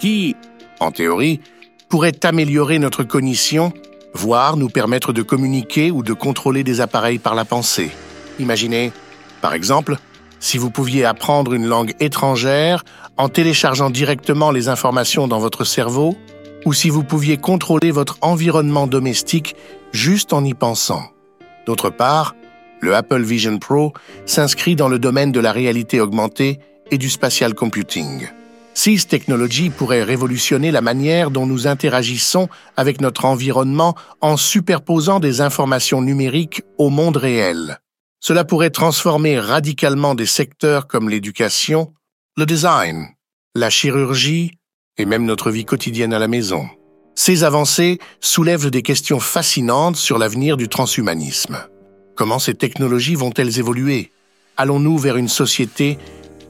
[0.00, 0.34] qui,
[0.80, 1.40] en théorie,
[1.88, 3.72] pourraient améliorer notre cognition,
[4.14, 7.90] voire nous permettre de communiquer ou de contrôler des appareils par la pensée.
[8.40, 8.92] Imaginez,
[9.40, 9.96] par exemple,
[10.40, 12.84] si vous pouviez apprendre une langue étrangère
[13.16, 16.16] en téléchargeant directement les informations dans votre cerveau
[16.64, 19.56] ou si vous pouviez contrôler votre environnement domestique
[19.92, 21.04] juste en y pensant.
[21.66, 22.34] D'autre part,
[22.80, 23.92] le Apple Vision Pro
[24.26, 26.58] s'inscrit dans le domaine de la réalité augmentée
[26.90, 28.28] et du spatial computing.
[28.74, 35.40] Six technologies pourraient révolutionner la manière dont nous interagissons avec notre environnement en superposant des
[35.40, 37.78] informations numériques au monde réel.
[38.20, 41.94] Cela pourrait transformer radicalement des secteurs comme l'éducation,
[42.36, 43.06] le design,
[43.54, 44.58] la chirurgie
[44.98, 46.68] et même notre vie quotidienne à la maison.
[47.14, 51.58] Ces avancées soulèvent des questions fascinantes sur l'avenir du transhumanisme.
[52.16, 54.10] Comment ces technologies vont-elles évoluer?
[54.56, 55.98] Allons-nous vers une société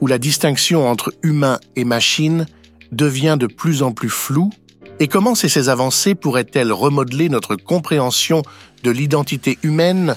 [0.01, 2.45] où la distinction entre humain et machine
[2.91, 4.51] devient de plus en plus floue?
[4.99, 8.43] Et comment ces avancées pourraient-elles remodeler notre compréhension
[8.83, 10.15] de l'identité humaine,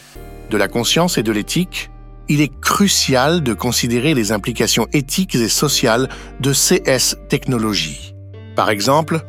[0.50, 1.90] de la conscience et de l'éthique?
[2.28, 6.10] Il est crucial de considérer les implications éthiques et sociales
[6.40, 8.14] de CS technologies.
[8.58, 9.20] Par exemple,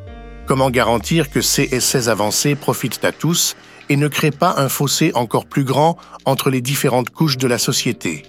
[0.48, 3.56] comment garantir que ces essais avancés profitent à tous
[3.88, 7.60] et ne créent pas un fossé encore plus grand entre les différentes couches de la
[7.60, 8.24] société?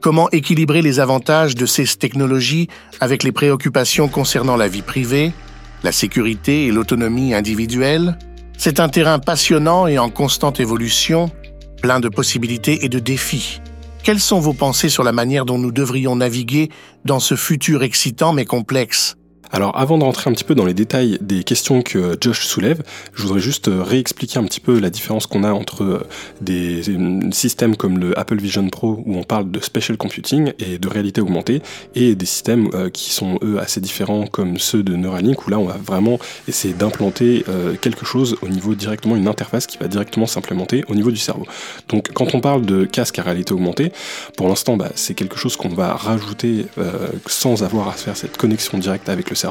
[0.00, 2.68] Comment équilibrer les avantages de ces technologies
[3.00, 5.32] avec les préoccupations concernant la vie privée,
[5.82, 8.16] la sécurité et l'autonomie individuelle?
[8.56, 11.30] C'est un terrain passionnant et en constante évolution,
[11.82, 13.60] plein de possibilités et de défis.
[14.02, 16.70] Quelles sont vos pensées sur la manière dont nous devrions naviguer
[17.04, 19.18] dans ce futur excitant mais complexe?
[19.56, 22.82] Alors avant de rentrer un petit peu dans les détails des questions que Josh soulève,
[23.14, 26.06] je voudrais juste euh, réexpliquer un petit peu la différence qu'on a entre euh,
[26.42, 26.82] des
[27.32, 31.22] systèmes comme le Apple Vision Pro où on parle de spatial computing et de réalité
[31.22, 31.62] augmentée
[31.94, 35.58] et des systèmes euh, qui sont eux assez différents comme ceux de Neuralink où là
[35.58, 37.44] on va vraiment essayer d'implanter
[37.80, 41.46] quelque chose au niveau directement une interface qui va directement s'implémenter au niveau du cerveau.
[41.88, 43.90] Donc quand on parle de casque à réalité augmentée,
[44.36, 46.66] pour l'instant bah, c'est quelque chose qu'on va rajouter
[47.26, 49.45] sans avoir à faire cette connexion directe avec le cerveau.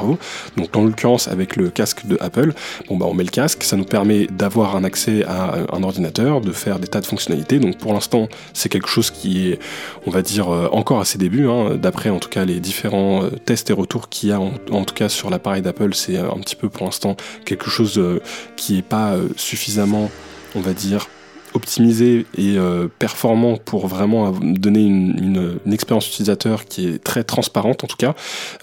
[0.56, 2.52] Donc en l'occurrence avec le casque de Apple,
[2.88, 6.40] bon bah on met le casque, ça nous permet d'avoir un accès à un ordinateur,
[6.40, 7.58] de faire des tas de fonctionnalités.
[7.58, 9.58] Donc pour l'instant c'est quelque chose qui est,
[10.06, 11.48] on va dire, euh, encore à ses débuts.
[11.48, 11.76] Hein.
[11.76, 14.94] D'après en tout cas les différents euh, tests et retours qu'il y a en, tout
[14.94, 18.20] cas sur l'appareil d'Apple, c'est un petit peu pour l'instant quelque chose euh,
[18.56, 20.10] qui n'est pas suffisamment,
[20.54, 21.08] on va dire,
[21.56, 27.86] optimisé et euh, performant pour vraiment donner une, expérience utilisateur qui est très transparente en
[27.86, 28.14] tout cas,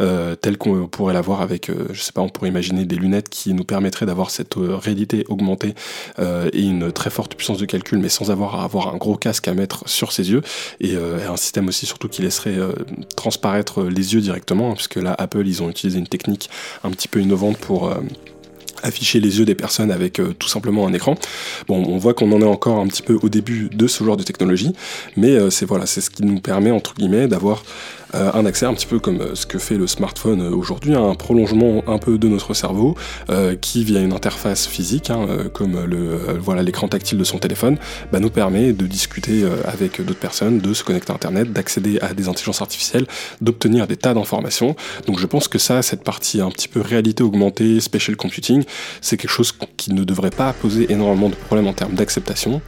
[0.02, 3.30] euh, telle qu'on pourrait l'avoir avec, euh, je sais pas, on pourrait imaginer des lunettes
[3.30, 5.76] qui nous permettraient d'avoir cette réalité augmentée
[6.20, 9.48] et une très forte puissance de calcul, mais sans avoir à avoir un gros casque
[9.48, 10.42] à mettre sur ses yeux
[10.80, 12.58] et, un système aussi surtout qui laisserait
[13.16, 16.50] transparaître les yeux directement, hein, puisque là Apple ils ont utilisé une technique
[16.84, 17.92] un petit peu innovante pour
[18.84, 21.16] afficher les yeux des personnes avec euh, tout simplement un écran.
[21.68, 24.18] Bon, on voit qu'on en est encore un petit peu au début de ce genre
[24.18, 24.74] de technologie,
[25.18, 27.64] mais euh, c'est voilà, c'est ce qui nous permet entre guillemets d'avoir
[28.16, 30.94] euh, un accès un petit peu comme euh, ce que fait le smartphone euh, aujourd'hui,
[30.94, 32.96] un prolongement un peu de notre cerveau
[33.62, 37.78] qui via une interface physique, hein, comme le voilà l'écran tactile de son téléphone,
[38.12, 42.14] bah, nous permet de discuter avec d'autres personnes, de se connecter à Internet, d'accéder à
[42.14, 43.06] des intelligences artificielles,
[43.42, 44.76] d'obtenir des tas d'informations.
[45.08, 48.64] Donc je pense que ça, cette partie un petit peu réalité augmentée, spatial computing,
[49.02, 52.62] c'est quelque chose qui ne devrait pas poser énormément de problèmes en termes d'acceptation.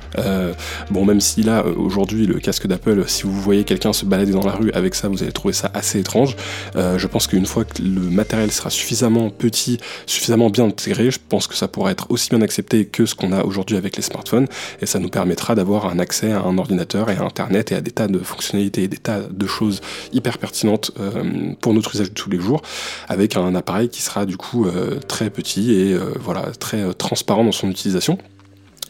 [0.90, 4.46] bon, même si là aujourd'hui le casque d'Apple, si vous voyez quelqu'un se balader dans
[4.46, 6.36] la rue avec ça, vous allez trouver ça assez étrange.
[6.76, 11.20] Euh, je pense qu'une fois que le matériel sera suffisamment petit, suffisamment bien intégré, je
[11.30, 14.02] pense que ça pourra être aussi bien accepté que ce qu'on a aujourd'hui avec les
[14.02, 14.48] smartphones,
[14.82, 17.82] et ça nous permettra d'avoir un accès à un ordinateur et à Internet et à
[17.82, 22.10] des tas de fonctionnalités et des tas de choses hyper pertinentes euh, pour notre usage
[22.10, 22.62] de tous les jours,
[23.08, 27.52] avec un appareil qui sera du coup euh, très petit et voilà très transparent dans
[27.52, 28.18] son utilisation.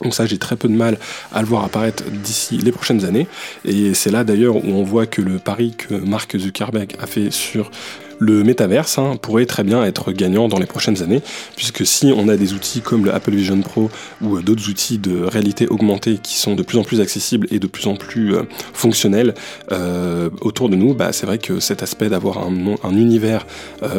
[0.02, 0.98] Donc ça, j'ai très peu de mal
[1.34, 3.28] à le voir apparaître d'ici les prochaines années.
[3.64, 7.32] Et c'est là d'ailleurs où on voit que le pari que Mark Zuckerberg a fait
[7.32, 7.72] sur
[8.20, 11.22] le métaverse hein, pourrait très bien être gagnant dans les prochaines années,
[11.56, 13.90] puisque si on a des outils comme le Apple Vision Pro
[14.22, 17.60] ou euh, d'autres outils de réalité augmentée qui sont de plus en plus accessibles et
[17.60, 19.34] de plus en plus euh, fonctionnels
[19.72, 23.46] euh, autour de nous, bah, c'est vrai que cet aspect d'avoir un, un, univers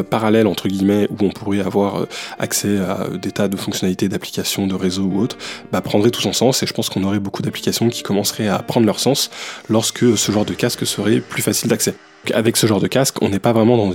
[0.09, 2.07] parallèle entre guillemets où on pourrait avoir
[2.39, 5.37] accès à des tas de fonctionnalités d'applications, de réseaux ou autres,
[5.71, 8.59] bah, prendrait tout son sens et je pense qu'on aurait beaucoup d'applications qui commenceraient à
[8.59, 9.29] prendre leur sens
[9.69, 11.95] lorsque ce genre de casque serait plus facile d'accès.
[12.33, 13.91] Avec ce genre de casque, on n'est pas vraiment dans,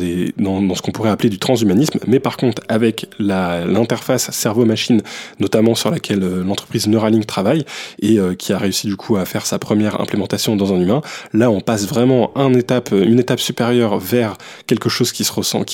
[0.74, 5.02] ce qu'on pourrait appeler du transhumanisme, mais par contre, avec l'interface cerveau-machine,
[5.40, 7.64] notamment sur laquelle euh, l'entreprise Neuralink travaille,
[8.00, 11.02] et euh, qui a réussi du coup à faire sa première implémentation dans un humain,
[11.32, 15.24] là on passe vraiment étape, une étape supérieure vers quelque chose qui,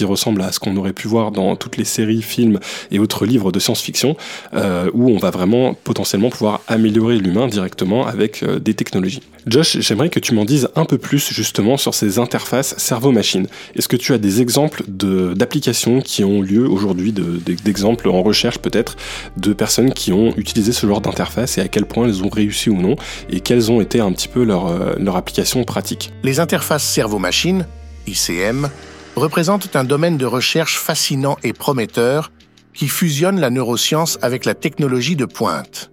[0.05, 2.59] ressemble à ce qu'on aurait pu voir dans toutes les séries, films
[2.91, 4.17] et autres livres de science-fiction,
[4.55, 9.23] euh, où on va vraiment potentiellement pouvoir améliorer l'humain directement avec des technologies.
[9.47, 13.47] Josh, j'aimerais que tu m'en dises un peu plus justement sur ces interfaces d'interface cerveau-machine.
[13.75, 18.97] Est-ce que tu as des exemples d'applications qui ont lieu aujourd'hui, d'exemples en recherche peut-être,
[19.37, 22.71] de personnes qui ont utilisé ce genre d'interface et à quel point elles ont réussi
[22.71, 22.97] ou non,
[23.29, 26.11] et quelles ont été un petit peu leurs euh, leur applications pratiques?
[26.23, 27.67] Les interfaces cerveau-machine,
[28.07, 28.71] ICM,
[29.17, 32.31] représentent un domaine de recherche fascinant et prometteur
[32.73, 35.91] qui fusionne la neuroscience avec la technologie de pointe.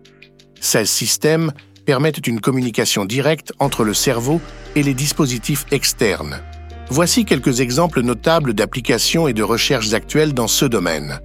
[0.62, 1.52] Ces systèmes
[1.86, 4.42] permettent une communication directe entre le cerveau
[4.76, 6.42] et les dispositifs externes.
[6.90, 11.20] Voici quelques exemples notables d'applications et de recherches actuelles dans ce domaine.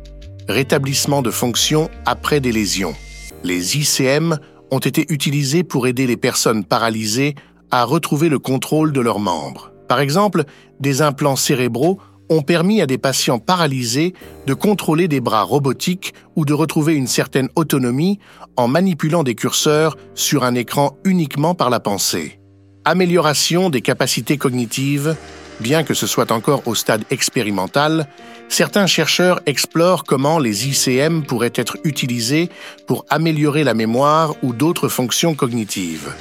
[0.48, 2.94] Rétablissement de fonctions après des lésions.
[3.44, 4.38] Les ICM
[4.70, 7.34] ont été utilisés pour aider les personnes paralysées
[7.70, 9.72] à retrouver le contrôle de leurs membres.
[9.88, 10.44] Par exemple,
[10.78, 11.98] des implants cérébraux
[12.30, 14.14] ont permis à des patients paralysés
[14.46, 18.18] de contrôler des bras robotiques ou de retrouver une certaine autonomie
[18.56, 22.40] en manipulant des curseurs sur un écran uniquement par la pensée.
[22.84, 25.16] Amélioration des capacités cognitives.
[25.60, 28.06] Bien que ce soit encore au stade expérimental,
[28.48, 32.48] certains chercheurs explorent comment les ICM pourraient être utilisés
[32.86, 36.14] pour améliorer la mémoire ou d'autres fonctions cognitives.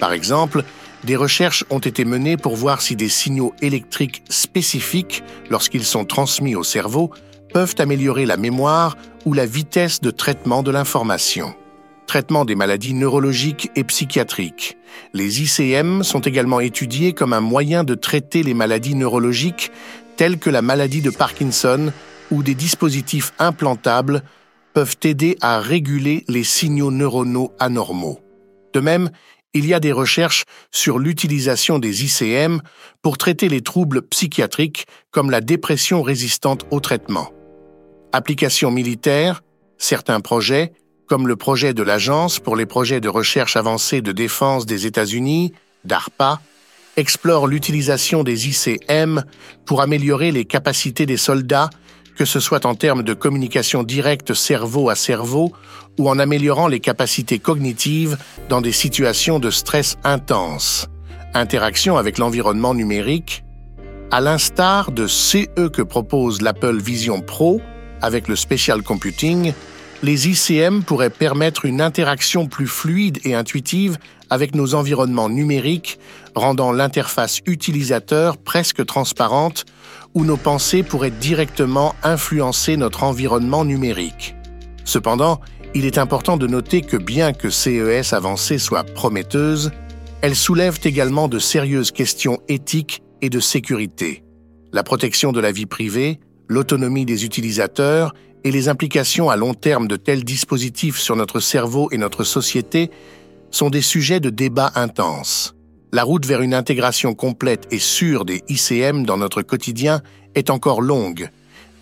[0.00, 0.64] Par exemple,
[1.04, 6.54] des recherches ont été menées pour voir si des signaux électriques spécifiques, lorsqu'ils sont transmis
[6.54, 7.10] au cerveau,
[7.52, 11.54] peuvent améliorer la mémoire ou la vitesse de traitement de l'information.
[12.06, 14.76] Traitement des maladies neurologiques et psychiatriques.
[15.14, 19.70] Les ICM sont également étudiés comme un moyen de traiter les maladies neurologiques
[20.16, 21.92] telles que la maladie de Parkinson
[22.30, 24.22] où des dispositifs implantables
[24.74, 28.20] peuvent aider à réguler les signaux neuronaux anormaux.
[28.72, 29.10] De même,
[29.54, 32.60] il y a des recherches sur l'utilisation des ICM
[33.02, 37.32] pour traiter les troubles psychiatriques comme la dépression résistante au traitement.
[38.12, 39.42] Applications militaires,
[39.78, 40.72] certains projets,
[41.06, 45.52] comme le projet de l'Agence pour les projets de recherche avancée de défense des États-Unis,
[45.84, 46.40] DARPA,
[46.96, 49.24] explorent l'utilisation des ICM
[49.64, 51.70] pour améliorer les capacités des soldats
[52.16, 55.52] que ce soit en termes de communication directe cerveau à cerveau
[55.98, 58.16] ou en améliorant les capacités cognitives
[58.48, 60.88] dans des situations de stress intense,
[61.34, 63.44] interaction avec l'environnement numérique,
[64.10, 67.60] à l'instar de CE que propose l'Apple Vision Pro
[68.02, 69.52] avec le Special Computing,
[70.02, 73.98] les ICM pourraient permettre une interaction plus fluide et intuitive
[74.30, 75.98] avec nos environnements numériques,
[76.34, 79.66] rendant l'interface utilisateur presque transparente
[80.14, 84.34] où nos pensées pourraient directement influencer notre environnement numérique.
[84.84, 85.40] Cependant,
[85.74, 89.70] il est important de noter que bien que CES avancées soient prometteuses,
[90.22, 94.24] elles soulèvent également de sérieuses questions éthiques et de sécurité.
[94.72, 98.12] La protection de la vie privée, l'autonomie des utilisateurs
[98.44, 102.90] et les implications à long terme de tels dispositifs sur notre cerveau et notre société
[103.50, 105.54] sont des sujets de débat intenses.
[105.92, 110.02] La route vers une intégration complète et sûre des ICM dans notre quotidien
[110.36, 111.30] est encore longue,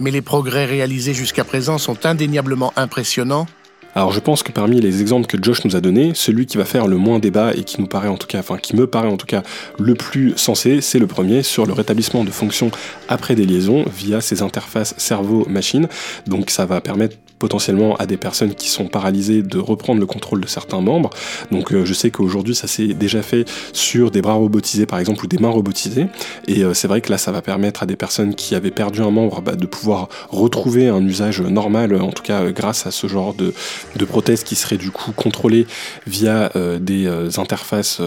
[0.01, 3.47] mais les progrès réalisés jusqu'à présent sont indéniablement impressionnants
[3.95, 6.65] alors je pense que parmi les exemples que Josh nous a donnés, celui qui va
[6.65, 9.09] faire le moins débat et qui nous paraît en tout cas, enfin qui me paraît
[9.09, 9.43] en tout cas
[9.79, 12.71] le plus sensé, c'est le premier sur le rétablissement de fonctions
[13.09, 15.89] après des liaisons via ces interfaces cerveau-machine.
[16.29, 20.41] Donc ça va permettre potentiellement à des personnes qui sont paralysées de reprendre le contrôle
[20.41, 21.11] de certains membres.
[21.51, 25.25] Donc euh, je sais qu'aujourd'hui ça s'est déjà fait sur des bras robotisés par exemple
[25.25, 26.07] ou des mains robotisées.
[26.47, 29.01] Et euh, c'est vrai que là ça va permettre à des personnes qui avaient perdu
[29.01, 32.91] un membre bah, de pouvoir retrouver un usage normal, en tout cas euh, grâce à
[32.91, 33.53] ce genre de,
[33.97, 35.67] de prothèses qui seraient du coup contrôlées
[36.07, 38.01] via euh, des euh, interfaces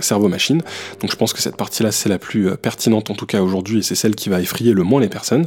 [0.00, 0.62] cerveau-machine.
[1.00, 3.82] Donc je pense que cette partie-là, c'est la plus pertinente en tout cas aujourd'hui et
[3.82, 5.46] c'est celle qui va effrayer le moins les personnes.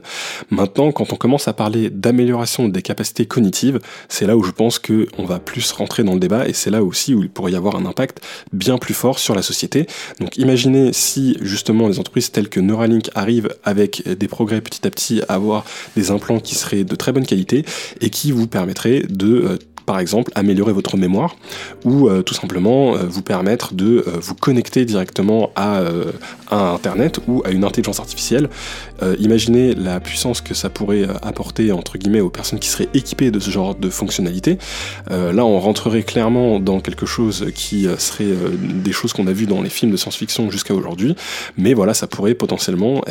[0.49, 4.79] Maintenant, quand on commence à parler d'amélioration des capacités cognitives, c'est là où je pense
[4.79, 7.55] qu'on va plus rentrer dans le débat et c'est là aussi où il pourrait y
[7.55, 8.21] avoir un impact
[8.53, 9.87] bien plus fort sur la société.
[10.19, 14.89] Donc imaginez si justement les entreprises telles que Neuralink arrivent avec des progrès petit à
[14.89, 15.65] petit à avoir
[15.95, 17.65] des implants qui seraient de très bonne qualité
[18.01, 21.37] et qui vous permettraient de par exemple améliorer votre mémoire
[21.85, 25.81] ou euh, tout simplement euh, vous permettre de euh, vous connecter directement à,
[26.49, 28.49] Internet ou à une intelligence artificielle.
[29.19, 33.39] imaginez la puissance que ça pourrait apporter entre guillemets aux personnes qui seraient équipées de
[33.39, 34.57] ce genre de fonctionnalité.
[35.09, 39.61] là, on rentrerait clairement dans quelque chose qui serait des choses qu'on a vues dans
[39.61, 41.15] les films de science-fiction jusqu'à aujourd'hui,
[41.57, 43.01] mais voilà, ça pourrait potentiellement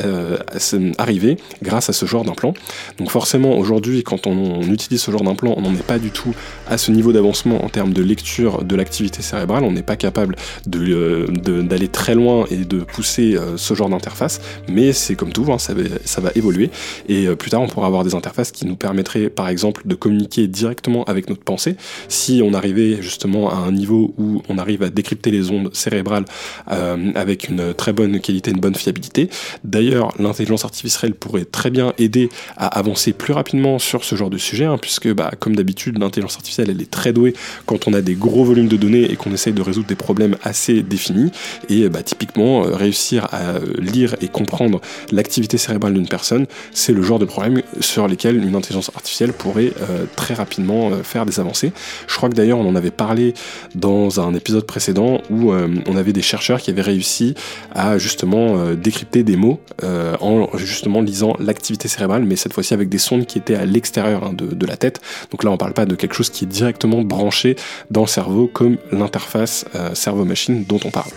[0.99, 2.55] arriver grâce à ce genre d'implant.
[2.99, 6.11] Donc forcément, aujourd'hui, quand on, on utilise ce genre d'implant, on n'en est pas du
[6.11, 6.35] tout
[6.69, 10.37] à ce niveau d'avancement en termes de lecture de l'activité cérébrale, on n'est pas capable
[10.67, 15.59] d'aller de, très loin et de pousser ce genre d'interface, mais c'est comme tout, hein,
[15.59, 16.71] ça, va, évoluer,
[17.09, 20.47] et plus tard on pourra avoir des interfaces qui nous permettraient par exemple de communiquer
[20.49, 21.77] directement avec notre pensée,
[22.09, 26.25] si on arrivait justement à un niveau où on arrive à décrypter les ondes cérébrales
[26.71, 29.29] euh, avec une très bonne qualité, une bonne fiabilité.
[29.65, 34.39] D'ailleurs, l'intelligence artificielle pourrait très bien aider à avancer plus rapidement sur ce genre de
[34.39, 37.35] sujet, hein, puisque bah, comme d'habitude, l'intelligence artificielle elle est très douée
[37.67, 40.37] quand on a des gros volumes de données et qu'on essaye de résoudre des problèmes
[40.43, 41.31] assez définis.
[41.69, 44.81] Et bah, typiquement, euh, réussir à lire et comprendre
[45.13, 49.73] l'activité cérébrale d'une personne, c'est le genre de problème sur lesquels une intelligence artificielle pourrait
[49.81, 51.73] euh, très rapidement faire des avancées.
[52.07, 53.35] Je crois que d'ailleurs on en avait parlé
[53.75, 57.35] dans un épisode précédent où euh, on avait des chercheurs qui avaient réussi
[57.75, 62.75] à justement euh, décrypter des mots euh, en justement lisant l'activité cérébrale, mais cette fois-ci
[62.75, 65.01] avec des sondes qui étaient à l'extérieur hein, de, la tête.
[65.31, 67.57] Donc là on parle pas de quelque chose qui directement branché
[67.91, 71.11] dans le cerveau comme l'interface cerveau-machine dont on parle.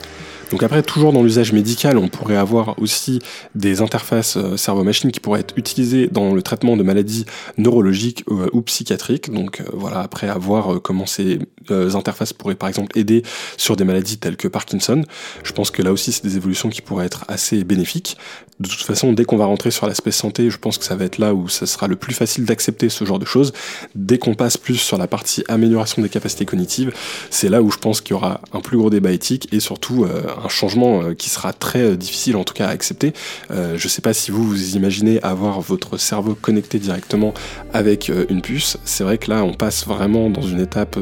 [0.52, 3.20] Donc après, toujours dans l'usage médical, on pourrait avoir aussi
[3.54, 7.26] des interfaces euh, cerveau-machine qui pourraient être utilisées dans le traitement de maladies
[7.58, 9.32] neurologiques euh, ou psychiatriques.
[9.32, 11.40] Donc euh, voilà, après avoir comment ces
[11.70, 13.22] interfaces pourraient par exemple aider
[13.58, 15.04] sur des maladies telles que Parkinson,
[15.44, 18.18] je pense que là aussi c'est des évolutions qui pourraient être assez bénéfiques.
[18.60, 21.06] De toute façon, dès qu'on va rentrer sur l'aspect santé, je pense que ça va
[21.06, 23.54] être là où ça sera le plus facile d'accepter ce genre de choses.
[23.96, 26.92] Dès qu'on passe plus sur la partie amélioration des capacités cognitives,
[27.30, 30.06] c'est là où je pense qu'il y aura un plus gros débat éthique et surtout
[30.44, 33.14] un changement euh, qui sera très euh, difficile en tout cas à accepter.
[33.52, 37.34] Euh, je ne sais pas si vous vous imaginez avoir votre cerveau connecté directement
[37.74, 38.78] avec une puce.
[38.86, 40.98] C'est vrai que là on passe vraiment dans une étape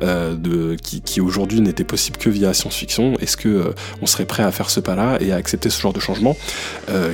[0.00, 3.14] de, qui, aujourd'hui n'était possible que via science-fiction.
[3.20, 6.00] Est-ce que on serait prêt à faire ce pas-là et à accepter ce genre de
[6.00, 6.36] changement?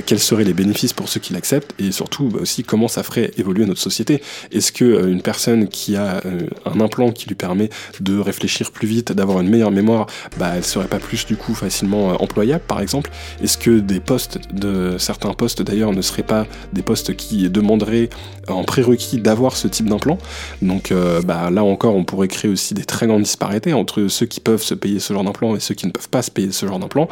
[0.05, 1.73] Quels seraient les bénéfices pour ceux qui l'acceptent?
[1.79, 4.21] Et surtout bah, aussi comment ça ferait évoluer notre société?
[4.51, 6.21] Est-ce que une personne qui a
[6.65, 7.69] un implant qui lui permet
[7.99, 10.07] de réfléchir plus vite, d'avoir une meilleure mémoire,
[10.37, 13.09] bah, elle serait pas plus du coup facilement euh, employable par exemple
[13.41, 18.09] Est-ce que des postes de certains postes d'ailleurs ne seraient pas des postes qui demanderaient
[18.47, 20.17] en prérequis d'avoir ce type d'implant?
[20.61, 24.25] Donc euh, bah, là encore, on pourrait créer aussi des très grandes disparités entre ceux
[24.25, 26.51] qui peuvent se payer ce genre d'implant et ceux qui ne peuvent pas se payer
[26.51, 27.07] ce genre d'implant.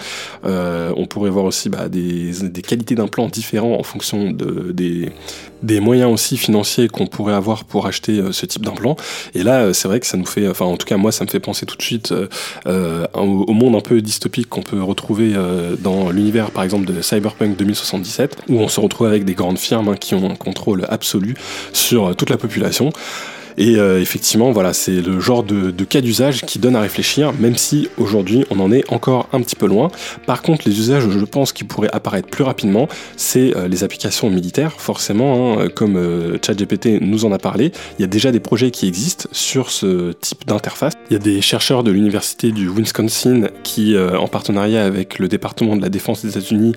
[0.45, 2.31] Euh, on pourrait voir aussi bah, des,
[2.61, 5.11] qualités d'implants différents en fonction de, des,
[5.63, 8.95] des moyens aussi financiers qu'on pourrait avoir pour acheter ce type d'implant.
[9.33, 11.29] Et là, c'est vrai que ça nous fait, enfin en tout cas moi, ça me
[11.29, 12.13] fait penser tout de suite
[12.65, 17.57] au monde un peu dystopique qu'on peut retrouver euh, dans l'univers par exemple de Cyberpunk
[17.57, 21.35] 2077, où on se retrouve avec des grandes firmes hein, qui ont un contrôle absolu
[21.73, 22.91] sur euh, toute la population.
[23.57, 27.55] Et euh, effectivement, voilà, c'est le genre de, cas d'usage qui donne à réfléchir, même
[27.55, 29.89] si aujourd'hui on en est encore un petit peu loin.
[30.25, 32.87] Par contre, les usages, je pense, qui pourraient apparaître plus rapidement,
[33.17, 34.73] c'est euh, les applications militaires.
[34.77, 38.71] Forcément, hein, comme euh, ChatGPT nous en a parlé, il y a déjà des projets
[38.71, 40.93] qui existent sur ce type d'interface.
[41.09, 45.75] Il y a des chercheurs de l'université du Wisconsin qui, en partenariat avec le département
[45.75, 46.73] de la défense des États-Unis,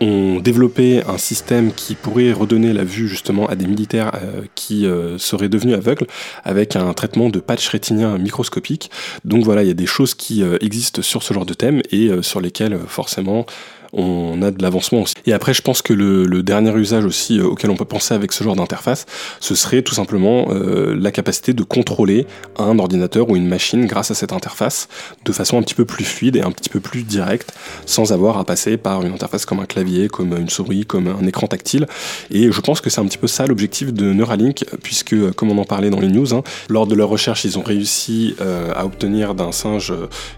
[0.00, 4.86] ont développé un système qui pourrait redonner la vue justement à des militaires euh, qui
[4.86, 6.06] euh, seraient devenus aveugles
[6.42, 8.90] avec un traitement de patch rétinien microscopique.
[9.24, 11.82] Donc voilà, il y a des choses qui euh, existent sur ce genre de thème
[11.90, 13.46] et sur lesquelles forcément
[13.92, 15.14] on a de l'avancement aussi.
[15.26, 18.32] Et après, je pense que le, dernier usage aussi euh, auquel on peut penser avec
[18.32, 19.04] ce genre d'interface,
[19.40, 22.26] ce serait tout simplement euh, la capacité de contrôler
[22.58, 24.88] un ordinateur ou une machine grâce à cette interface
[25.24, 27.52] de façon un petit peu plus fluide et un petit peu plus directe,
[27.84, 31.26] sans avoir à passer par une interface comme un clavier, comme une souris, comme un
[31.26, 31.86] écran tactile.
[32.30, 35.50] Et je pense que c'est un petit peu ça l'objectif de Neuralink, puisque euh, comme
[35.50, 38.84] on en parlait dans les news, hein, lors de leur recherche, ils ont réussi à
[38.84, 39.92] obtenir d'un singe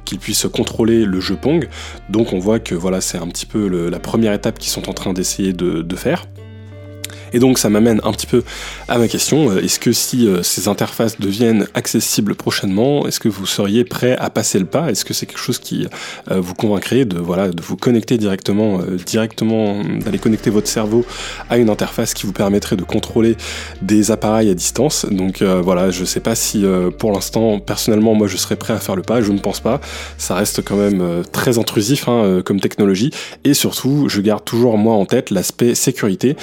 [0.05, 1.69] qu'il puisse contrôler le jeu Pong.
[2.09, 4.93] Donc on voit que voilà, c'est un petit peu la première étape qu'ils sont en
[4.93, 6.27] train d'essayer de, faire.
[7.33, 8.43] Et donc ça m'amène un petit peu
[8.89, 9.51] à ma question.
[9.51, 14.17] Euh, est-ce que si euh, ces interfaces deviennent accessibles prochainement, est-ce que vous seriez prêt
[14.19, 14.91] à passer le pas?
[14.91, 15.87] Est-ce que c'est quelque chose qui
[16.31, 21.05] euh, vous convaincrait de voilà de vous connecter directement, directement d'aller connecter votre cerveau
[21.51, 23.37] à une interface qui vous permettrait de contrôler
[23.81, 25.07] des appareils à distance?
[25.11, 26.65] Donc voilà, je sais pas si
[26.99, 29.21] pour l'instant personnellement moi je serais prêt à faire le pas.
[29.21, 29.81] Je ne pense pas.
[30.19, 33.11] Ça reste quand même très intrusif hein, comme technologie
[33.45, 36.37] et surtout je garde toujours moi en tête l'aspect sécurité.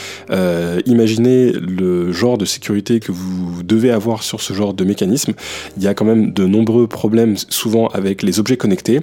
[0.86, 5.34] Imaginez le genre de sécurité que vous devez avoir sur ce genre de mécanisme.
[5.77, 9.01] Il y a quand même de nombreux problèmes souvent avec les objets connectés.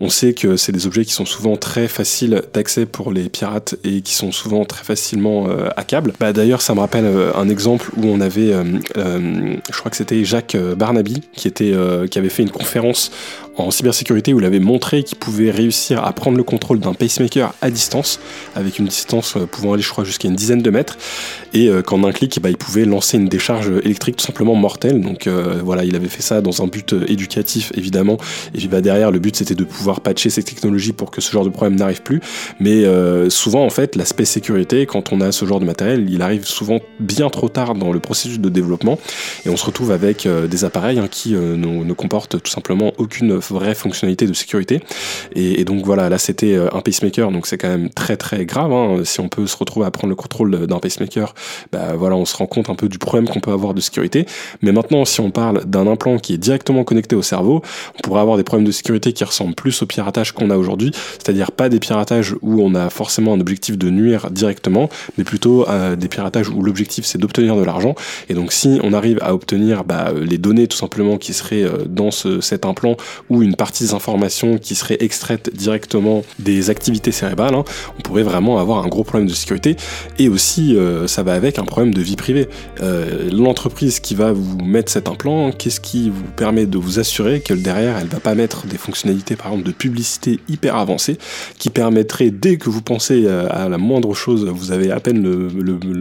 [0.00, 3.76] On sait que c'est des objets qui sont souvent très faciles d'accès pour les pirates
[3.84, 6.12] et qui sont souvent très facilement euh, hackables.
[6.20, 8.52] Bah, D'ailleurs, ça me rappelle euh, un exemple où on avait,
[8.96, 11.74] je crois que c'était Jacques Barnaby qui, était,
[12.10, 13.10] qui avait fait une conférence
[13.58, 17.54] en cybersécurité où il avait montré qu'il pouvait réussir à prendre le contrôle d'un pacemaker
[17.60, 18.20] à distance,
[18.54, 20.96] avec une distance pouvant aller, je crois, jusqu'à une dizaine de mètres.
[21.54, 25.00] et qu'en un clic, bah, il pouvait lancer une décharge électrique tout simplement mortelle.
[25.00, 28.18] Donc voilà, il avait fait ça dans un but éducatif évidemment,
[28.54, 31.30] et puis bah, derrière le but c'était de pouvoir patcher ces technologies pour que ce
[31.32, 32.20] genre de problème n'arrive plus.
[32.60, 32.84] Mais
[33.30, 36.80] souvent en fait, l'aspect sécurité, quand on a ce genre de matériel, il arrive souvent
[37.00, 38.98] bien trop tard dans le processus de développement,
[39.46, 43.74] et on se retrouve avec des appareils hein, qui ne comportent tout simplement aucune vraie
[43.74, 44.80] fonctionnalité de sécurité.
[45.34, 48.72] Et, donc voilà, là c'était euh, un pacemaker, donc c'est quand même très très grave.
[48.72, 49.02] Hein.
[49.04, 51.34] Si on peut se retrouver à prendre le contrôle d'un pacemaker,
[51.72, 54.26] bah voilà, on se rend compte un peu du problème qu'on peut avoir de sécurité.
[54.62, 57.62] Mais maintenant, si on parle d'un implant qui est directement connecté au cerveau,
[57.96, 60.92] on pourrait avoir des problèmes de sécurité qui ressemblent plus au piratage qu'on a aujourd'hui,
[61.14, 65.68] c'est-à-dire pas des piratages où on a forcément un objectif de nuire directement, mais plutôt
[65.68, 67.94] euh, des piratages où l'objectif c'est d'obtenir de l'argent.
[68.28, 71.84] Et donc si on arrive à obtenir bah, les données tout simplement qui seraient euh,
[71.86, 72.96] dans cet implant
[73.42, 77.64] une partie des informations qui seraient extraites directement des activités cérébrales, hein,
[77.98, 79.76] on pourrait vraiment avoir un gros problème de sécurité.
[80.18, 82.48] Et aussi, euh, ça va avec un problème de vie privée.
[82.82, 87.40] Euh, l'entreprise qui va vous mettre cet implant, qu'est-ce qui vous permet de vous assurer
[87.40, 91.18] que derrière, elle va pas mettre des fonctionnalités, par exemple, de publicité hyper avancées,
[91.58, 95.22] qui permettraient, dès que vous pensez euh, à la moindre chose, vous avez à peine
[95.22, 95.48] le,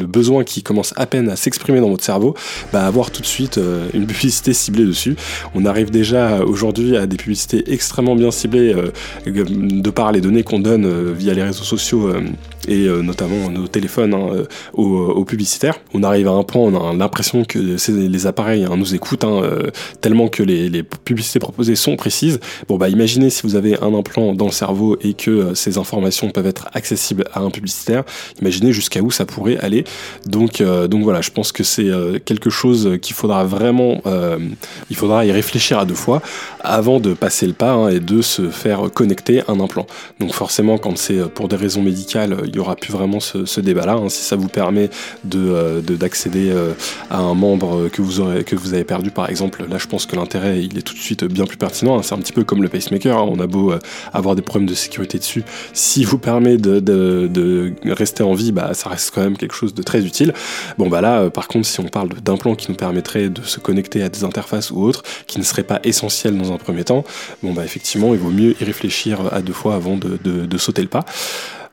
[0.07, 2.35] besoin qui commence à peine à s'exprimer dans votre cerveau,
[2.71, 3.59] bah avoir tout de suite
[3.93, 5.15] une publicité ciblée dessus.
[5.53, 8.91] On arrive déjà aujourd'hui à des publicités extrêmement bien ciblées euh,
[9.25, 12.21] de par les données qu'on donne euh, via les réseaux sociaux euh,
[12.67, 14.43] et notamment nos téléphones hein,
[14.73, 15.79] aux, publicitaires.
[15.93, 19.41] On arrive à un point, on a l'impression que les appareils hein, nous écoutent hein,
[20.01, 22.39] tellement que les, publicités proposées sont précises.
[22.67, 26.29] Bon bah imaginez si vous avez un implant dans le cerveau et que ces informations
[26.29, 28.03] peuvent être accessibles à un publicitaire.
[28.41, 29.83] Imaginez jusqu'à où ça pourrait aller.
[30.25, 31.89] Donc donc voilà, je pense que c'est
[32.25, 34.01] quelque chose qu'il faudra vraiment,
[34.89, 36.21] il faudra y réfléchir à deux fois
[36.59, 39.87] avant de passer le pas et de se faire connecter un implant.
[40.19, 43.93] Donc forcément, quand c'est pour des raisons médicales, n'y aura plus vraiment ce, débat-là.
[43.93, 44.09] Hein.
[44.09, 44.89] Si ça vous permet
[45.23, 46.73] de, d'accéder euh,
[47.09, 50.05] à un membre que vous, aurez, que vous avez perdu, par exemple, là je pense
[50.05, 51.97] que l'intérêt il est tout de suite bien plus pertinent.
[51.97, 52.01] Hein.
[52.03, 53.29] C'est un petit peu comme le pacemaker.
[53.29, 53.79] On a beau euh,
[54.13, 55.43] avoir des problèmes de sécurité dessus,
[55.73, 59.73] si vous permet de, de, rester en vie, bah, ça reste quand même quelque chose
[59.73, 60.33] de très utile.
[60.77, 63.59] Bon bah là, euh, par contre, si on parle d'implants qui nous permettraient de se
[63.59, 67.03] connecter à des interfaces ou autres, qui ne seraient pas essentiels dans un premier temps,
[67.43, 70.81] bon bah effectivement, il vaut mieux y réfléchir à deux fois avant de, de sauter
[70.81, 71.05] le pas.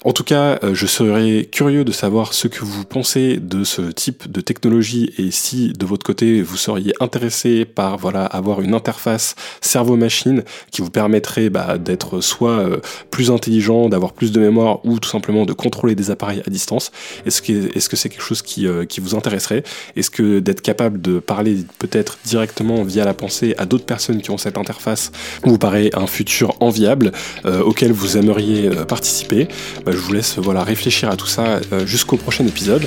[0.06, 3.80] En tout cas, euh, je serais curieux de savoir ce que vous pensez de ce
[3.80, 8.74] type de technologie et si de votre côté vous seriez intéressé par voilà avoir une
[8.74, 12.80] interface cerveau-machine qui vous permettrait bah, d'être soit euh,
[13.10, 16.92] plus intelligent, d'avoir plus de mémoire ou tout simplement de contrôler des appareils à distance.
[17.24, 19.62] Est-ce que est-ce que c'est quelque chose qui, euh, qui vous intéresserait?
[19.96, 24.30] Est-ce que d'être capable de parler peut-être directement via la pensée à d'autres personnes qui
[24.30, 25.12] ont cette interface
[25.44, 27.12] vous paraît un futur enviable
[27.44, 29.48] auquel vous aimeriez participer?
[29.86, 32.86] Bah, je vous laisse voilà, réfléchir à tout ça euh, jusqu'au prochain épisode.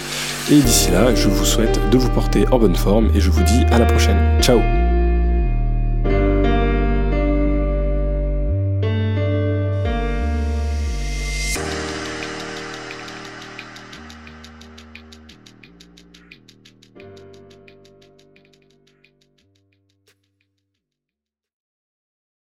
[0.51, 3.43] Et d'ici là, je vous souhaite de vous porter en bonne forme et je vous
[3.43, 4.41] dis à la prochaine.
[4.41, 4.86] Ciao